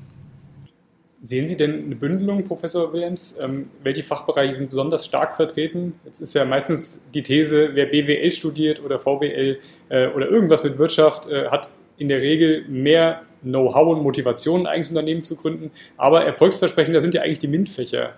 Sehen 1.22 1.48
Sie 1.48 1.56
denn 1.56 1.86
eine 1.86 1.96
Bündelung, 1.96 2.44
Professor 2.44 2.92
Williams? 2.92 3.38
Ähm, 3.40 3.68
welche 3.84 4.02
Fachbereiche 4.02 4.54
sind 4.54 4.72
besonders 4.72 5.06
stark 5.06 5.36
vertreten? 5.36 5.94
Jetzt 6.06 6.22
ist 6.22 6.34
ja 6.34 6.44
meistens 6.44 7.00
die 7.14 7.22
These, 7.22 7.70
wer 7.76 7.86
BWL 7.86 8.32
studiert 8.32 8.84
oder 8.84 8.98
VWL 8.98 9.60
äh, 9.90 10.08
oder 10.08 10.28
irgendwas 10.28 10.64
mit 10.64 10.80
Wirtschaft, 10.80 11.28
äh, 11.28 11.50
hat 11.50 11.70
in 12.00 12.08
der 12.08 12.22
Regel 12.22 12.68
mehr 12.68 13.22
Know-how 13.44 13.96
und 13.96 14.02
Motivation, 14.02 14.62
ein 14.62 14.66
eigenes 14.66 14.90
Unternehmen 14.90 15.22
zu 15.22 15.36
gründen. 15.36 15.70
Aber 15.98 16.26
erfolgsversprechender 16.26 17.00
sind 17.00 17.14
ja 17.14 17.22
eigentlich 17.22 17.40
die 17.40 17.48
MINT-Fächer. 17.48 18.14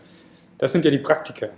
Das 0.59 0.73
sind 0.73 0.85
ja 0.85 0.91
die 0.91 0.99
Praktiker. 0.99 1.49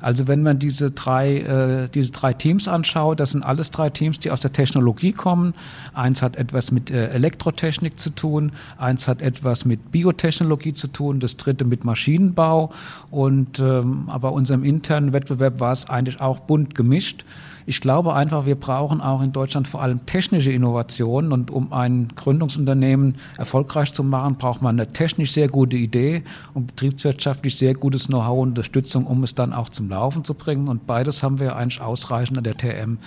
Also 0.00 0.28
wenn 0.28 0.42
man 0.42 0.58
diese 0.58 0.90
drei, 0.90 1.38
äh, 1.38 1.88
diese 1.88 2.12
drei 2.12 2.32
Teams 2.32 2.68
anschaut, 2.68 3.20
das 3.20 3.32
sind 3.32 3.44
alles 3.44 3.70
drei 3.70 3.90
Teams, 3.90 4.18
die 4.18 4.30
aus 4.30 4.40
der 4.40 4.52
Technologie 4.52 5.12
kommen. 5.12 5.54
Eins 5.94 6.22
hat 6.22 6.36
etwas 6.36 6.70
mit 6.70 6.90
äh, 6.90 7.08
Elektrotechnik 7.08 7.98
zu 7.98 8.10
tun, 8.10 8.52
eins 8.78 9.08
hat 9.08 9.22
etwas 9.22 9.64
mit 9.64 9.92
Biotechnologie 9.92 10.72
zu 10.72 10.88
tun, 10.88 11.20
das 11.20 11.36
dritte 11.36 11.64
mit 11.64 11.84
Maschinenbau. 11.84 12.72
Und 13.10 13.58
ähm, 13.58 14.04
aber 14.08 14.32
unserem 14.32 14.64
internen 14.64 15.12
Wettbewerb 15.12 15.60
war 15.60 15.72
es 15.72 15.88
eigentlich 15.88 16.20
auch 16.20 16.40
bunt 16.40 16.74
gemischt. 16.74 17.24
Ich 17.68 17.80
glaube 17.80 18.14
einfach, 18.14 18.46
wir 18.46 18.54
brauchen 18.54 19.00
auch 19.00 19.20
in 19.22 19.32
Deutschland 19.32 19.66
vor 19.66 19.82
allem 19.82 20.06
technische 20.06 20.52
Innovationen 20.52 21.32
und 21.32 21.50
um 21.50 21.72
ein 21.72 22.06
Gründungsunternehmen 22.14 23.16
erfolgreich 23.36 23.92
zu 23.92 24.04
machen, 24.04 24.36
braucht 24.36 24.62
man 24.62 24.78
eine 24.78 24.86
technisch 24.88 25.32
sehr 25.32 25.48
gute 25.48 25.76
Idee 25.76 26.22
und 26.54 26.68
betriebswirtschaftlich 26.68 27.56
sehr 27.56 27.74
gutes 27.74 28.06
Know-how 28.06 28.38
und 28.38 28.48
Unterstützung, 28.50 29.04
um 29.06 29.24
es 29.24 29.34
dann 29.34 29.52
auch 29.52 29.68
zum 29.68 29.88
Laufen 29.96 30.24
zu 30.24 30.34
bringen. 30.34 30.68
Und 30.68 30.86
beides 30.86 31.22
haben 31.22 31.40
wir 31.40 31.56
eigentlich 31.56 31.80
ausreichend 31.80 32.36
an 32.36 32.44
der 32.44 32.56
TM 32.56 32.98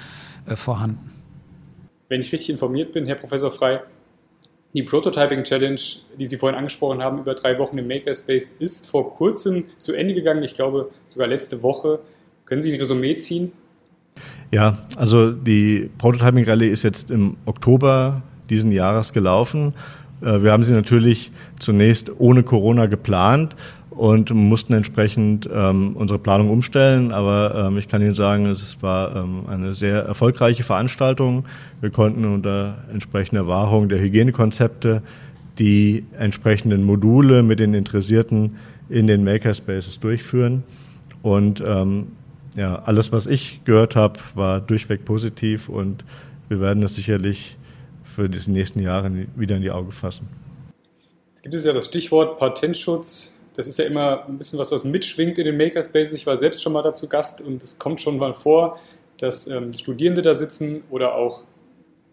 äh, 0.47 0.55
vorhanden. 0.55 1.11
Wenn 2.07 2.21
ich 2.21 2.31
richtig 2.31 2.49
informiert 2.49 2.91
bin, 2.93 3.05
Herr 3.05 3.15
Professor 3.15 3.51
Frei, 3.51 3.81
die 4.73 4.81
Prototyping 4.81 5.43
Challenge, 5.43 5.79
die 6.17 6.25
Sie 6.25 6.37
vorhin 6.37 6.57
angesprochen 6.57 7.01
haben, 7.01 7.19
über 7.19 7.35
drei 7.35 7.59
Wochen 7.59 7.77
im 7.77 7.87
Makerspace, 7.87 8.49
ist 8.59 8.89
vor 8.89 9.11
kurzem 9.11 9.65
zu 9.77 9.93
Ende 9.93 10.15
gegangen. 10.15 10.41
Ich 10.41 10.55
glaube, 10.55 10.89
sogar 11.07 11.27
letzte 11.27 11.61
Woche. 11.61 11.99
Können 12.45 12.63
Sie 12.63 12.73
ein 12.73 12.79
Resümee 12.79 13.15
ziehen? 13.15 13.51
Ja, 14.51 14.79
also 14.97 15.31
die 15.31 15.91
Prototyping 15.99 16.45
Rallye 16.45 16.69
ist 16.69 16.83
jetzt 16.83 17.11
im 17.11 17.37
Oktober 17.45 18.23
diesen 18.49 18.71
Jahres 18.71 19.13
gelaufen. 19.13 19.75
Äh, 20.21 20.41
wir 20.41 20.51
haben 20.51 20.63
sie 20.63 20.73
natürlich 20.73 21.31
zunächst 21.59 22.11
ohne 22.17 22.41
Corona 22.43 22.87
geplant 22.87 23.55
und 23.99 24.33
mussten 24.33 24.71
entsprechend 24.71 25.49
ähm, 25.53 25.97
unsere 25.97 26.19
Planung 26.19 26.49
umstellen. 26.49 27.11
Aber 27.11 27.67
ähm, 27.67 27.77
ich 27.77 27.89
kann 27.89 28.01
Ihnen 28.01 28.15
sagen, 28.15 28.45
es 28.45 28.81
war 28.81 29.13
ähm, 29.13 29.43
eine 29.49 29.73
sehr 29.73 30.03
erfolgreiche 30.03 30.63
Veranstaltung. 30.63 31.43
Wir 31.81 31.89
konnten 31.89 32.23
unter 32.23 32.77
entsprechender 32.93 33.45
Wahrung 33.47 33.89
der 33.89 33.99
Hygienekonzepte 33.99 35.03
die 35.57 36.05
entsprechenden 36.17 36.85
Module 36.85 37.43
mit 37.43 37.59
den 37.59 37.73
Interessierten 37.73 38.55
in 38.87 39.07
den 39.07 39.25
Makerspaces 39.25 39.99
durchführen. 39.99 40.63
Und 41.21 41.61
ähm, 41.67 42.13
ja, 42.55 42.81
alles, 42.85 43.11
was 43.11 43.27
ich 43.27 43.65
gehört 43.65 43.97
habe, 43.97 44.17
war 44.33 44.61
durchweg 44.61 45.03
positiv 45.03 45.67
und 45.67 46.05
wir 46.47 46.61
werden 46.61 46.81
es 46.83 46.95
sicherlich 46.95 47.57
für 48.05 48.29
die 48.29 48.49
nächsten 48.49 48.79
Jahre 48.79 49.11
wieder 49.35 49.57
in 49.57 49.61
die 49.61 49.71
Augen 49.71 49.91
fassen. 49.91 50.25
Jetzt 51.31 51.43
gibt 51.43 51.53
es 51.53 51.65
ja 51.65 51.73
das 51.73 51.87
Stichwort 51.87 52.39
Patentschutz. 52.39 53.35
Das 53.59 53.67
ist 53.67 53.77
ja 53.77 53.83
immer 53.83 54.25
ein 54.25 54.37
bisschen 54.37 54.57
was, 54.57 54.71
was 54.71 54.85
mitschwingt 54.85 55.37
in 55.37 55.43
den 55.43 55.57
Makerspaces. 55.57 56.13
Ich 56.13 56.25
war 56.25 56.37
selbst 56.37 56.63
schon 56.63 56.71
mal 56.71 56.81
dazu 56.81 57.09
Gast 57.09 57.41
und 57.41 57.61
es 57.61 57.77
kommt 57.77 57.99
schon 57.99 58.17
mal 58.17 58.33
vor, 58.33 58.79
dass 59.17 59.47
ähm, 59.47 59.73
Studierende 59.73 60.21
da 60.21 60.33
sitzen 60.33 60.83
oder 60.89 61.15
auch 61.15 61.43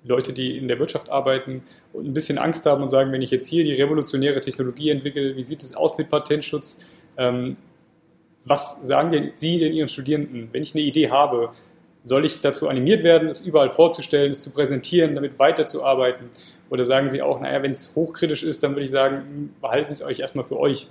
Leute, 0.03 0.33
die 0.33 0.59
in 0.59 0.67
der 0.67 0.81
Wirtschaft 0.81 1.09
arbeiten 1.09 1.63
und 1.93 2.05
ein 2.05 2.15
bisschen 2.15 2.39
Angst 2.39 2.67
haben 2.67 2.83
und 2.83 2.91
sagen, 2.91 3.13
wenn 3.13 3.23
ich 3.23 3.31
jetzt 3.31 3.47
hier 3.47 3.63
die 3.63 3.75
revolutionäre 3.75 4.41
Technologie 4.41 4.91
entwickle, 4.91 5.37
wie 5.37 5.43
sieht 5.45 5.63
es 5.63 5.77
aus 5.77 5.97
mit 5.97 6.09
Patentschutz? 6.09 6.85
Ähm, 7.17 7.57
was 8.45 8.81
sagen 8.83 9.13
denn 9.13 9.31
Sie 9.31 9.61
denn 9.61 9.73
Ihren 9.73 9.87
Studierenden, 9.87 10.49
wenn 10.51 10.65
ich 10.65 10.75
eine 10.75 10.83
Idee 10.83 11.11
habe, 11.11 11.51
soll 12.03 12.25
ich 12.25 12.41
dazu 12.41 12.69
animiert 12.69 13.05
werden, 13.05 13.29
es 13.29 13.41
überall 13.41 13.71
vorzustellen, 13.71 14.33
es 14.33 14.43
zu 14.43 14.51
präsentieren, 14.51 15.15
damit 15.15 15.39
weiterzuarbeiten? 15.39 16.29
Oder 16.71 16.85
sagen 16.85 17.09
Sie 17.09 17.23
auch, 17.23 17.41
naja, 17.41 17.63
wenn 17.63 17.71
es 17.71 17.95
hochkritisch 17.95 18.43
ist, 18.43 18.65
dann 18.65 18.73
würde 18.73 18.83
ich 18.83 18.91
sagen, 18.91 19.19
hm, 19.19 19.55
behalten 19.61 19.95
Sie 19.95 20.03
es 20.03 20.09
euch 20.09 20.19
erstmal 20.19 20.45
für 20.45 20.59
euch. 20.59 20.89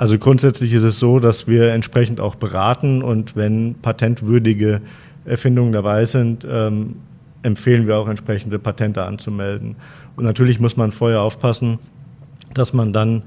Also 0.00 0.18
grundsätzlich 0.18 0.72
ist 0.72 0.82
es 0.82 0.98
so, 0.98 1.18
dass 1.18 1.46
wir 1.46 1.74
entsprechend 1.74 2.20
auch 2.20 2.34
beraten 2.34 3.02
und 3.02 3.36
wenn 3.36 3.74
patentwürdige 3.82 4.80
Erfindungen 5.26 5.72
dabei 5.72 6.06
sind, 6.06 6.46
ähm, 6.50 6.96
empfehlen 7.42 7.86
wir 7.86 7.98
auch 7.98 8.08
entsprechende 8.08 8.58
Patente 8.58 9.02
anzumelden. 9.02 9.76
Und 10.16 10.24
natürlich 10.24 10.58
muss 10.58 10.78
man 10.78 10.90
vorher 10.90 11.20
aufpassen, 11.20 11.78
dass 12.54 12.72
man 12.72 12.94
dann 12.94 13.24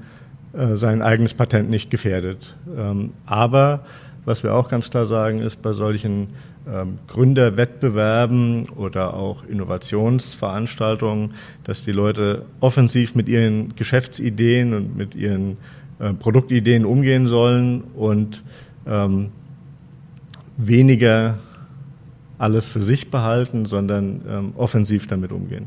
äh, 0.52 0.74
sein 0.74 1.00
eigenes 1.00 1.32
Patent 1.32 1.70
nicht 1.70 1.90
gefährdet. 1.90 2.56
Ähm, 2.76 3.12
aber 3.24 3.84
was 4.24 4.42
wir 4.42 4.52
auch 4.52 4.68
ganz 4.68 4.90
klar 4.90 5.06
sagen, 5.06 5.42
ist 5.42 5.62
bei 5.62 5.74
solchen 5.74 6.30
ähm, 6.68 6.98
Gründerwettbewerben 7.06 8.68
oder 8.70 9.14
auch 9.14 9.44
Innovationsveranstaltungen, 9.44 11.34
dass 11.62 11.84
die 11.84 11.92
Leute 11.92 12.46
offensiv 12.58 13.14
mit 13.14 13.28
ihren 13.28 13.76
Geschäftsideen 13.76 14.74
und 14.74 14.96
mit 14.96 15.14
ihren 15.14 15.58
äh, 15.98 16.12
Produktideen 16.14 16.84
umgehen 16.84 17.28
sollen 17.28 17.82
und 17.94 18.42
ähm, 18.86 19.30
weniger 20.56 21.38
alles 22.38 22.68
für 22.68 22.82
sich 22.82 23.10
behalten, 23.10 23.66
sondern 23.66 24.22
ähm, 24.28 24.52
offensiv 24.56 25.06
damit 25.06 25.32
umgehen. 25.32 25.66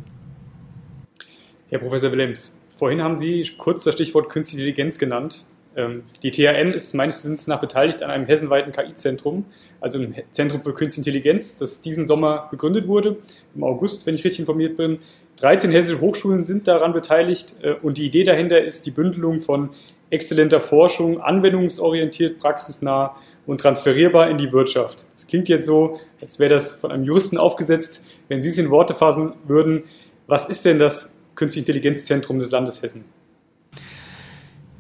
Herr 1.70 1.80
Professor 1.80 2.12
Willems, 2.12 2.62
Vorhin 2.78 3.02
haben 3.02 3.16
Sie 3.16 3.44
kurz 3.58 3.84
das 3.86 3.96
Stichwort 3.96 4.30
Künstliche 4.30 4.62
Intelligenz 4.62 5.00
genannt. 5.00 5.46
Ähm, 5.78 6.04
die 6.24 6.32
THM 6.32 6.74
ist 6.74 6.94
meines 6.96 7.24
Wissens 7.24 7.48
nach 7.48 7.62
beteiligt 7.62 8.04
an 8.04 8.10
einem 8.10 8.26
hessenweiten 8.26 8.74
KI-Zentrum, 8.74 9.46
also 9.80 10.00
einem 10.00 10.16
Zentrum 10.32 10.62
für 10.62 10.74
Künstliche 10.74 11.10
Intelligenz, 11.10 11.56
das 11.56 11.82
diesen 11.82 12.06
Sommer 12.06 12.48
gegründet 12.50 12.88
wurde, 12.88 13.18
im 13.56 13.64
August, 13.64 14.06
wenn 14.06 14.16
ich 14.16 14.24
richtig 14.26 14.40
informiert 14.40 14.76
bin. 14.76 15.00
13 15.40 15.72
hessische 15.72 16.02
Hochschulen 16.02 16.42
sind 16.42 16.68
daran 16.68 16.94
beteiligt 16.94 17.58
äh, 17.62 17.76
und 17.82 18.00
die 18.00 18.08
Idee 18.08 18.24
dahinter 18.24 18.62
ist 18.62 18.88
die 18.88 18.92
Bündelung 18.92 19.40
von 19.42 19.70
exzellenter 20.10 20.60
Forschung, 20.60 21.22
anwendungsorientiert, 21.22 22.40
praxisnah 22.40 23.16
und 23.46 23.62
transferierbar 23.62 24.30
in 24.30 24.38
die 24.38 24.52
Wirtschaft. 24.52 25.06
Das 25.14 25.28
klingt 25.28 25.48
jetzt 25.48 25.66
so, 25.66 26.00
als 26.22 26.40
wäre 26.40 26.54
das 26.54 26.74
von 26.74 26.92
einem 26.92 27.04
Juristen 27.04 27.38
aufgesetzt. 27.38 28.04
Wenn 28.30 28.42
Sie 28.42 28.50
es 28.50 28.58
in 28.58 28.72
Worte 28.72 28.96
fassen 28.96 29.34
würden, 29.46 29.84
was 30.26 30.50
ist 30.50 30.66
denn 30.66 30.80
das 30.80 31.12
Künstliche 31.36 31.68
Intelligenzzentrum 31.68 32.40
des 32.40 32.50
Landes 32.50 32.82
Hessen? 32.82 33.06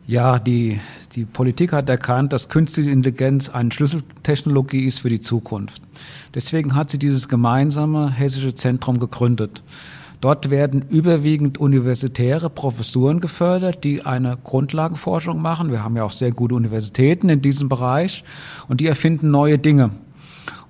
Ja, 0.07 0.39
die, 0.39 0.79
die 1.15 1.25
Politik 1.25 1.73
hat 1.73 1.89
erkannt, 1.89 2.31
dass 2.31 2.47
künstliche 2.47 2.89
Intelligenz 2.89 3.49
eine 3.49 3.73
Schlüsseltechnologie 3.73 4.85
ist 4.85 4.99
für 4.99 5.09
die 5.09 5.19
Zukunft. 5.19 5.81
Deswegen 6.33 6.75
hat 6.75 6.89
sie 6.89 6.97
dieses 6.97 7.27
gemeinsame 7.27 8.09
hessische 8.09 8.55
Zentrum 8.55 9.01
gegründet. 9.01 9.63
Dort 10.21 10.49
werden 10.49 10.85
überwiegend 10.87 11.57
universitäre 11.57 12.49
Professuren 12.49 13.19
gefördert, 13.19 13.83
die 13.83 14.03
eine 14.03 14.37
Grundlagenforschung 14.41 15.41
machen. 15.41 15.71
Wir 15.71 15.83
haben 15.83 15.97
ja 15.97 16.03
auch 16.03 16.13
sehr 16.13 16.31
gute 16.31 16.55
Universitäten 16.55 17.27
in 17.27 17.41
diesem 17.41 17.67
Bereich 17.67 18.23
und 18.69 18.79
die 18.79 18.87
erfinden 18.87 19.29
neue 19.29 19.59
Dinge. 19.59 19.91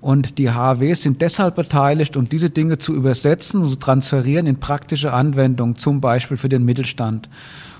Und 0.00 0.38
die 0.38 0.50
HAWs 0.50 1.02
sind 1.02 1.22
deshalb 1.22 1.54
beteiligt, 1.54 2.16
um 2.16 2.28
diese 2.28 2.50
Dinge 2.50 2.78
zu 2.78 2.92
übersetzen, 2.92 3.66
zu 3.66 3.76
transferieren 3.76 4.48
in 4.48 4.58
praktische 4.58 5.12
Anwendungen, 5.12 5.76
zum 5.76 6.00
Beispiel 6.00 6.36
für 6.36 6.48
den 6.48 6.64
Mittelstand. 6.64 7.28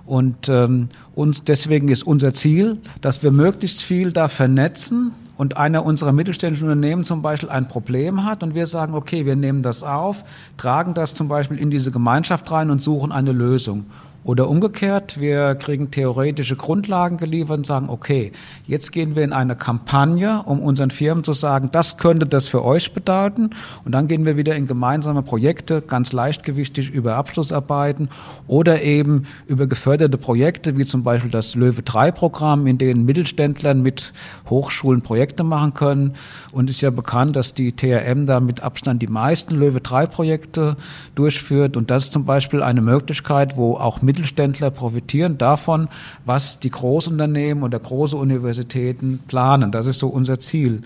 Und 0.09 0.49
ähm, 0.49 0.88
uns 1.15 1.45
deswegen 1.45 1.88
ist 1.88 2.03
unser 2.03 2.33
Ziel, 2.33 2.79
dass 3.03 3.23
wir 3.23 3.31
möglichst 3.31 3.83
viel 3.83 4.11
da 4.11 4.29
vernetzen 4.29 5.12
und 5.37 5.59
einer 5.59 5.85
unserer 5.85 6.12
mittelständischen 6.12 6.67
Unternehmen 6.67 7.05
zum 7.05 7.21
Beispiel 7.21 7.50
ein 7.50 7.69
Problem 7.69 8.25
hat 8.25 8.43
und 8.43 8.55
wir 8.55 8.67
sagen, 8.67 8.95
okay, 8.95 9.27
wir 9.27 9.37
nehmen 9.37 9.62
das 9.62 9.83
auf, 9.83 10.25
tragen 10.57 10.95
das 10.95 11.15
zum 11.15 11.29
Beispiel 11.29 11.59
in 11.59 11.71
diese 11.71 11.93
Gemeinschaft 11.93 12.50
rein 12.50 12.71
und 12.71 12.83
suchen 12.83 13.12
eine 13.12 13.33
Lösung. 13.33 13.85
Oder 14.25 14.49
umgekehrt, 14.49 15.21
wir 15.21 15.55
kriegen 15.55 15.91
theoretische 15.91 16.57
Grundlagen 16.57 17.17
geliefert 17.17 17.59
und 17.59 17.67
sagen, 17.67 17.89
okay, 17.89 18.33
jetzt 18.67 18.93
gehen 18.93 19.17
wir 19.17 19.23
in 19.23 19.33
eine 19.33 19.57
Kampagne, 19.57 20.43
um 20.45 20.61
unseren 20.61 20.91
Firmen 20.91 21.25
zu 21.25 21.33
sagen, 21.33 21.71
das 21.73 21.97
könnte 21.97 22.27
das 22.27 22.49
für 22.49 22.63
euch 22.63 22.93
bedeuten. 22.93 23.51
Und 23.85 23.93
dann 23.93 24.09
gehen 24.09 24.27
wir 24.27 24.37
wieder 24.37 24.55
in 24.57 24.67
gemeinsame 24.67 25.23
Projekte, 25.23 25.81
ganz 25.81 26.13
leichtgewichtig 26.13 26.91
über 26.91 27.15
Abschlussarbeiten 27.15 28.11
oder 28.47 28.83
eben 28.83 29.27
über 29.47 29.67
geförderte 29.67 30.19
Projekte, 30.19 30.77
wie 30.77 30.85
zum 30.85 31.05
Beispiel 31.05 31.31
das 31.31 31.55
Löwe 31.55 31.83
3 31.83 32.11
Programm, 32.11 32.67
in 32.67 32.77
denen 32.77 33.05
Mittelständler 33.07 33.73
mit 33.75 34.13
Hochschulen 34.51 35.01
Projekte 35.01 35.45
machen 35.45 35.75
können. 35.75 36.17
Und 36.53 36.69
ist 36.69 36.81
ja 36.81 36.91
bekannt, 36.91 37.37
dass 37.37 37.55
die 37.55 37.73
TRM 37.73 38.27
da 38.27 38.41
mit 38.41 38.63
Abstand 38.63 39.01
die 39.01 39.07
meisten 39.07 39.55
Löwe 39.55 39.81
3 39.81 40.07
Projekte 40.07 40.77
durchführt. 41.15 41.77
Und 41.77 41.91
das 41.91 42.05
ist 42.05 42.13
zum 42.13 42.25
Beispiel 42.25 42.63
eine 42.63 42.83
Möglichkeit, 42.83 43.57
wo 43.57 43.77
auch 43.77 44.03
Mittelständler 44.09 44.71
profitieren 44.71 45.37
davon, 45.37 45.88
was 46.25 46.61
die 46.61 46.71
Großunternehmen 46.71 47.62
oder 47.62 47.79
große 47.79 48.17
Universitäten 48.17 49.21
planen. 49.29 49.71
Das 49.71 49.85
ist 49.85 49.99
so 49.99 50.09
unser 50.09 50.38
Ziel. 50.38 50.81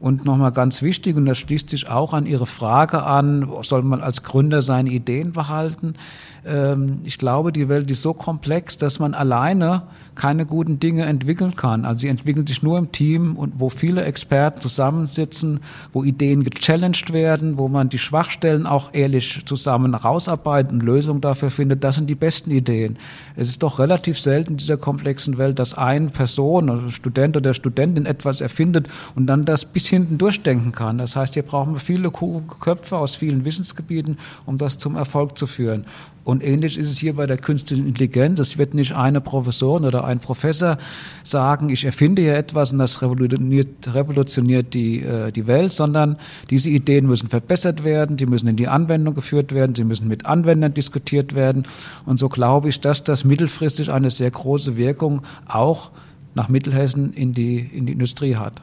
Und 0.00 0.24
nochmal 0.24 0.50
ganz 0.50 0.80
wichtig, 0.80 1.16
und 1.16 1.26
das 1.26 1.38
schließt 1.38 1.68
sich 1.68 1.88
auch 1.88 2.14
an 2.14 2.24
Ihre 2.26 2.46
Frage 2.46 3.04
an, 3.04 3.46
soll 3.60 3.82
man 3.82 4.00
als 4.00 4.22
Gründer 4.22 4.62
seine 4.62 4.90
Ideen 4.90 5.32
behalten? 5.32 5.94
Ähm, 6.44 7.00
ich 7.04 7.18
glaube, 7.18 7.52
die 7.52 7.68
Welt 7.68 7.90
ist 7.90 8.02
so 8.02 8.14
komplex, 8.14 8.78
dass 8.78 8.98
man 8.98 9.14
alleine 9.14 9.82
keine 10.14 10.44
guten 10.44 10.80
Dinge 10.80 11.04
entwickeln 11.04 11.54
kann. 11.54 11.84
Also 11.84 12.00
sie 12.00 12.08
entwickeln 12.08 12.46
sich 12.46 12.62
nur 12.62 12.78
im 12.78 12.92
Team 12.92 13.36
und 13.36 13.54
wo 13.58 13.68
viele 13.68 14.04
Experten 14.04 14.60
zusammensitzen, 14.60 15.60
wo 15.92 16.04
Ideen 16.04 16.44
gechallenged 16.44 17.12
werden, 17.12 17.56
wo 17.58 17.68
man 17.68 17.88
die 17.88 17.98
Schwachstellen 17.98 18.66
auch 18.66 18.90
ehrlich 18.92 19.42
zusammen 19.46 19.94
rausarbeitet 19.94 20.72
und 20.72 20.82
Lösungen 20.82 21.20
dafür 21.20 21.50
findet. 21.50 21.84
Das 21.84 21.94
sind 21.94 22.10
die 22.10 22.14
besten 22.14 22.50
Ideen. 22.50 22.98
Es 23.36 23.48
ist 23.48 23.62
doch 23.62 23.78
relativ 23.78 24.18
selten 24.18 24.52
in 24.52 24.56
dieser 24.58 24.76
komplexen 24.76 25.38
Welt, 25.38 25.58
dass 25.58 25.74
eine 25.74 26.08
Person, 26.08 26.68
also 26.68 26.90
Student 26.90 27.36
oder 27.36 27.54
Studentin 27.54 28.04
etwas 28.04 28.40
erfindet 28.40 28.88
und 29.14 29.26
dann 29.26 29.44
das 29.44 29.64
bis 29.64 29.86
hinten 29.86 30.18
durchdenken 30.18 30.72
kann. 30.72 30.98
Das 30.98 31.16
heißt, 31.16 31.34
hier 31.34 31.42
brauchen 31.42 31.74
wir 31.74 31.80
viele 31.80 32.10
Köpfe 32.10 32.96
aus 32.96 33.14
vielen 33.14 33.44
Wissensgebieten, 33.44 34.18
um 34.44 34.58
das 34.58 34.76
zum 34.76 34.96
Erfolg 34.96 35.38
zu 35.38 35.46
führen. 35.46 35.86
Und 36.24 36.44
ähnlich 36.44 36.78
ist 36.78 36.88
es 36.88 36.98
hier 36.98 37.14
bei 37.14 37.26
der 37.26 37.36
künstlichen 37.36 37.86
Intelligenz. 37.86 38.38
Es 38.38 38.56
wird 38.56 38.74
nicht 38.74 38.94
eine 38.94 39.20
Professorin 39.20 39.84
oder 39.84 40.04
ein 40.04 40.20
Professor 40.20 40.78
sagen, 41.24 41.68
ich 41.68 41.84
erfinde 41.84 42.22
hier 42.22 42.36
etwas 42.36 42.72
und 42.72 42.78
das 42.78 43.02
revolutioniert, 43.02 43.92
revolutioniert 43.92 44.72
die, 44.72 45.00
äh, 45.00 45.32
die 45.32 45.48
Welt, 45.48 45.72
sondern 45.72 46.16
diese 46.48 46.70
Ideen 46.70 47.06
müssen 47.06 47.28
verbessert 47.28 47.82
werden, 47.82 48.16
die 48.16 48.26
müssen 48.26 48.46
in 48.46 48.56
die 48.56 48.68
Anwendung 48.68 49.14
geführt 49.14 49.52
werden, 49.52 49.74
sie 49.74 49.84
müssen 49.84 50.06
mit 50.06 50.24
Anwendern 50.24 50.74
diskutiert 50.74 51.34
werden. 51.34 51.64
Und 52.06 52.18
so 52.18 52.28
glaube 52.28 52.68
ich, 52.68 52.80
dass 52.80 53.02
das 53.02 53.24
mittelfristig 53.24 53.90
eine 53.90 54.10
sehr 54.10 54.30
große 54.30 54.76
Wirkung 54.76 55.22
auch 55.48 55.90
nach 56.34 56.48
Mittelhessen 56.48 57.12
in 57.14 57.34
die, 57.34 57.58
in 57.58 57.86
die 57.86 57.92
Industrie 57.92 58.36
hat. 58.36 58.54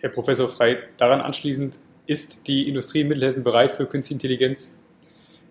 Herr 0.00 0.10
Professor 0.10 0.48
Frey, 0.48 0.78
daran 0.96 1.20
anschließend, 1.20 1.78
ist 2.06 2.48
die 2.48 2.68
Industrie 2.68 3.02
in 3.02 3.08
Mittelhessen 3.08 3.44
bereit 3.44 3.70
für 3.70 3.86
künstliche 3.86 4.14
Intelligenz? 4.16 4.76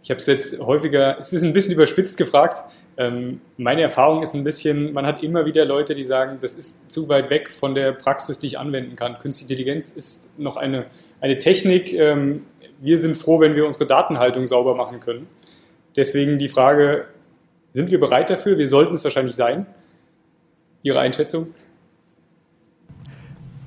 Ich 0.01 0.09
habe 0.09 0.19
es 0.19 0.25
jetzt 0.27 0.59
häufiger, 0.59 1.17
es 1.19 1.33
ist 1.33 1.43
ein 1.43 1.51
bisschen 1.51 1.73
überspitzt 1.73 2.17
gefragt. 2.17 2.63
Ähm, 2.97 3.41
meine 3.57 3.81
Erfahrung 3.81 4.23
ist 4.23 4.33
ein 4.33 4.43
bisschen, 4.43 4.93
man 4.93 5.05
hat 5.05 5.23
immer 5.23 5.45
wieder 5.45 5.65
Leute, 5.65 5.93
die 5.93 6.05
sagen, 6.05 6.37
das 6.41 6.53
ist 6.53 6.89
zu 6.89 7.09
weit 7.09 7.29
weg 7.29 7.51
von 7.51 7.75
der 7.75 7.91
Praxis, 7.91 8.39
die 8.39 8.47
ich 8.47 8.57
anwenden 8.57 8.95
kann. 8.95 9.17
Künstliche 9.19 9.53
Intelligenz 9.53 9.91
ist 9.91 10.29
noch 10.37 10.55
eine, 10.55 10.85
eine 11.19 11.37
Technik. 11.37 11.93
Ähm, 11.93 12.45
wir 12.79 12.97
sind 12.97 13.17
froh, 13.17 13.41
wenn 13.41 13.55
wir 13.55 13.67
unsere 13.67 13.87
Datenhaltung 13.87 14.47
sauber 14.47 14.73
machen 14.73 15.01
können. 15.01 15.27
Deswegen 15.95 16.37
die 16.37 16.47
Frage, 16.47 17.07
sind 17.73 17.91
wir 17.91 17.99
bereit 17.99 18.29
dafür? 18.29 18.57
Wir 18.57 18.67
sollten 18.67 18.95
es 18.95 19.03
wahrscheinlich 19.03 19.35
sein. 19.35 19.65
Ihre 20.81 20.99
Einschätzung? 20.99 21.53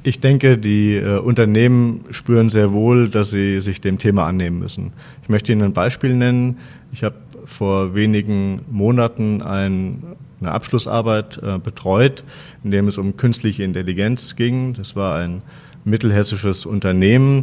Ich 0.05 0.19
denke, 0.19 0.59
die 0.59 0.97
äh, 0.97 1.19
Unternehmen 1.19 2.05
spüren 2.11 2.49
sehr 2.49 2.73
wohl, 2.73 3.09
dass 3.09 3.31
sie 3.31 3.61
sich 3.61 3.81
dem 3.81 3.99
Thema 3.99 4.27
annehmen 4.27 4.59
müssen. 4.59 4.93
Ich 5.23 5.29
möchte 5.29 5.53
Ihnen 5.53 5.63
ein 5.63 5.73
Beispiel 5.73 6.15
nennen. 6.15 6.59
Ich 6.93 7.05
habe 7.05 7.15
vor 7.45 7.95
wenigen 7.95 8.63
Monaten 8.69 9.43
ein, 9.43 10.03
eine 10.41 10.51
Abschlussarbeit 10.51 11.41
äh, 11.43 11.59
betreut, 11.59 12.25
in 12.65 12.73
dem 12.73 12.89
es 12.89 12.99
um 12.99 13.17
künstliche 13.17 13.63
Intelligenz 13.63 14.35
ging. 14.35 14.75
Das 14.75 14.97
war 14.97 15.21
ein 15.21 15.43
mittelhessisches 15.85 16.67
Unternehmen, 16.67 17.43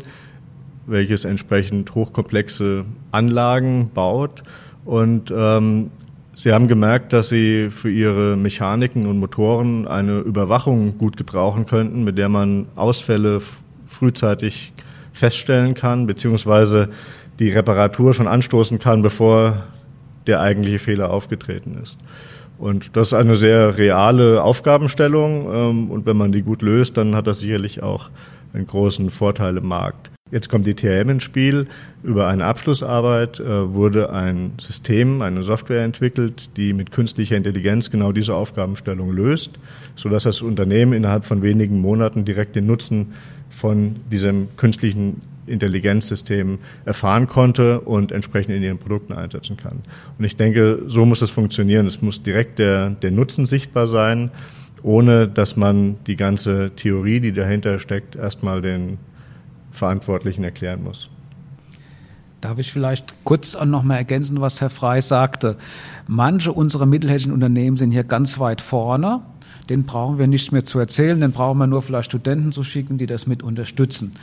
welches 0.86 1.24
entsprechend 1.24 1.96
hochkomplexe 1.96 2.84
Anlagen 3.12 3.92
baut. 3.94 4.44
Und 4.84 5.32
ähm, 5.34 5.92
Sie 6.42 6.54
haben 6.54 6.70
gemerkt, 6.70 7.12
dass 7.12 7.28
Sie 7.28 7.70
für 7.70 7.92
Ihre 7.92 8.38
Mechaniken 8.38 9.08
und 9.08 9.20
Motoren 9.20 9.86
eine 9.86 10.20
Überwachung 10.20 10.98
gut 10.98 11.18
gebrauchen 11.18 11.66
könnten, 11.66 12.06
mit 12.06 12.18
der 12.18 12.30
man 12.30 12.68
Ausfälle 12.78 13.42
frühzeitig 13.86 14.72
feststellen 15.12 15.74
kann, 15.74 16.08
beziehungsweise 16.08 16.92
die 17.40 17.50
Reparatur 17.50 18.14
schon 18.14 18.30
anstoßen 18.30 18.80
kann, 18.80 19.02
bevor 19.02 19.66
der 20.28 20.40
eigentliche 20.40 20.80
Fehler 20.80 21.12
aufgetreten 21.12 21.78
ist. 21.84 21.98
Und 22.58 22.96
das 22.96 23.08
ist 23.08 23.16
eine 23.16 23.36
sehr 23.36 23.78
reale 23.78 24.42
Aufgabenstellung. 24.42 25.54
Ähm, 25.54 25.92
und 25.92 26.06
wenn 26.06 26.16
man 26.16 26.32
die 26.32 26.42
gut 26.42 26.62
löst, 26.62 26.96
dann 26.96 27.18
hat 27.18 27.28
das 27.28 27.40
sicherlich 27.40 27.84
auch 27.84 28.10
einen 28.54 28.66
großen 28.66 29.10
Vorteil 29.10 29.58
im 29.58 29.68
Markt. 29.68 30.10
Jetzt 30.32 30.50
kommt 30.50 30.68
die 30.68 30.76
TRM 30.76 31.10
ins 31.10 31.24
Spiel. 31.24 31.68
Über 32.04 32.28
eine 32.28 32.46
Abschlussarbeit 32.46 33.40
äh, 33.40 33.74
wurde 33.74 34.12
ein 34.14 34.54
System, 34.60 35.22
eine 35.22 35.44
Software 35.44 35.84
entwickelt, 35.84 36.50
die 36.56 36.74
mit 36.74 36.92
künstlicher 36.92 37.36
Intelligenz 37.36 37.90
genau 37.90 38.12
diese 38.12 38.36
Aufgabenstellung 38.36 39.12
löst, 39.12 39.58
sodass 39.96 40.24
das 40.24 40.42
Unternehmen 40.42 40.94
innerhalb 40.94 41.26
von 41.26 41.42
wenigen 41.42 41.80
Monaten 41.82 42.26
direkt 42.26 42.56
den 42.56 42.68
Nutzen 42.68 43.14
von 43.50 43.96
diesem 44.12 44.50
künstlichen 44.56 45.22
Intelligenzsystem 45.48 46.60
erfahren 46.86 47.28
konnte 47.28 47.82
und 47.82 48.12
entsprechend 48.12 48.56
in 48.56 48.62
ihren 48.62 48.78
Produkten 48.78 49.14
einsetzen 49.14 49.58
kann. 49.58 49.82
Und 50.20 50.26
ich 50.26 50.36
denke, 50.36 50.84
so 50.88 51.06
muss 51.06 51.24
es 51.24 51.32
funktionieren. 51.32 51.88
Es 51.88 52.04
muss 52.04 52.22
direkt 52.22 52.60
der, 52.60 52.92
der 52.92 53.10
Nutzen 53.10 53.48
sichtbar 53.48 53.88
sein, 53.88 54.30
ohne 54.84 55.28
dass 55.28 55.58
man 55.58 55.98
die 56.06 56.16
ganze 56.16 56.72
Theorie, 56.76 57.20
die 57.20 57.34
dahinter 57.34 57.80
steckt, 57.80 58.16
erstmal 58.16 58.62
den 58.62 59.00
Verantwortlichen 59.72 60.44
erklären 60.44 60.84
muss. 60.84 61.10
Darf 62.42 62.58
ich 62.58 62.72
vielleicht 62.72 63.14
kurz 63.26 63.58
noch 63.66 63.84
mal 63.84 63.98
ergänzen, 63.98 64.40
was 64.40 64.62
Herr 64.62 64.70
Frey 64.70 65.02
sagte? 65.02 65.58
Manche 66.08 66.54
unserer 66.54 66.86
mittelhessischen 66.86 67.34
Unternehmen 67.34 67.76
sind 67.76 67.92
hier 67.92 68.06
ganz 68.06 68.40
weit 68.40 68.62
vorne. 68.62 69.22
Den 69.70 69.84
brauchen 69.84 70.18
wir 70.18 70.26
nichts 70.26 70.52
mehr 70.52 70.64
zu 70.64 70.80
erzählen, 70.80 71.20
den 71.20 71.32
brauchen 71.32 71.60
wir 71.60 71.68
nur 71.68 71.82
vielleicht 71.82 72.10
Studenten 72.10 72.52
zu 72.52 72.64
schicken, 72.64 72.98
die 72.98 73.06
das 73.06 73.28
mit 73.28 73.44
unterstützen. 73.44 74.14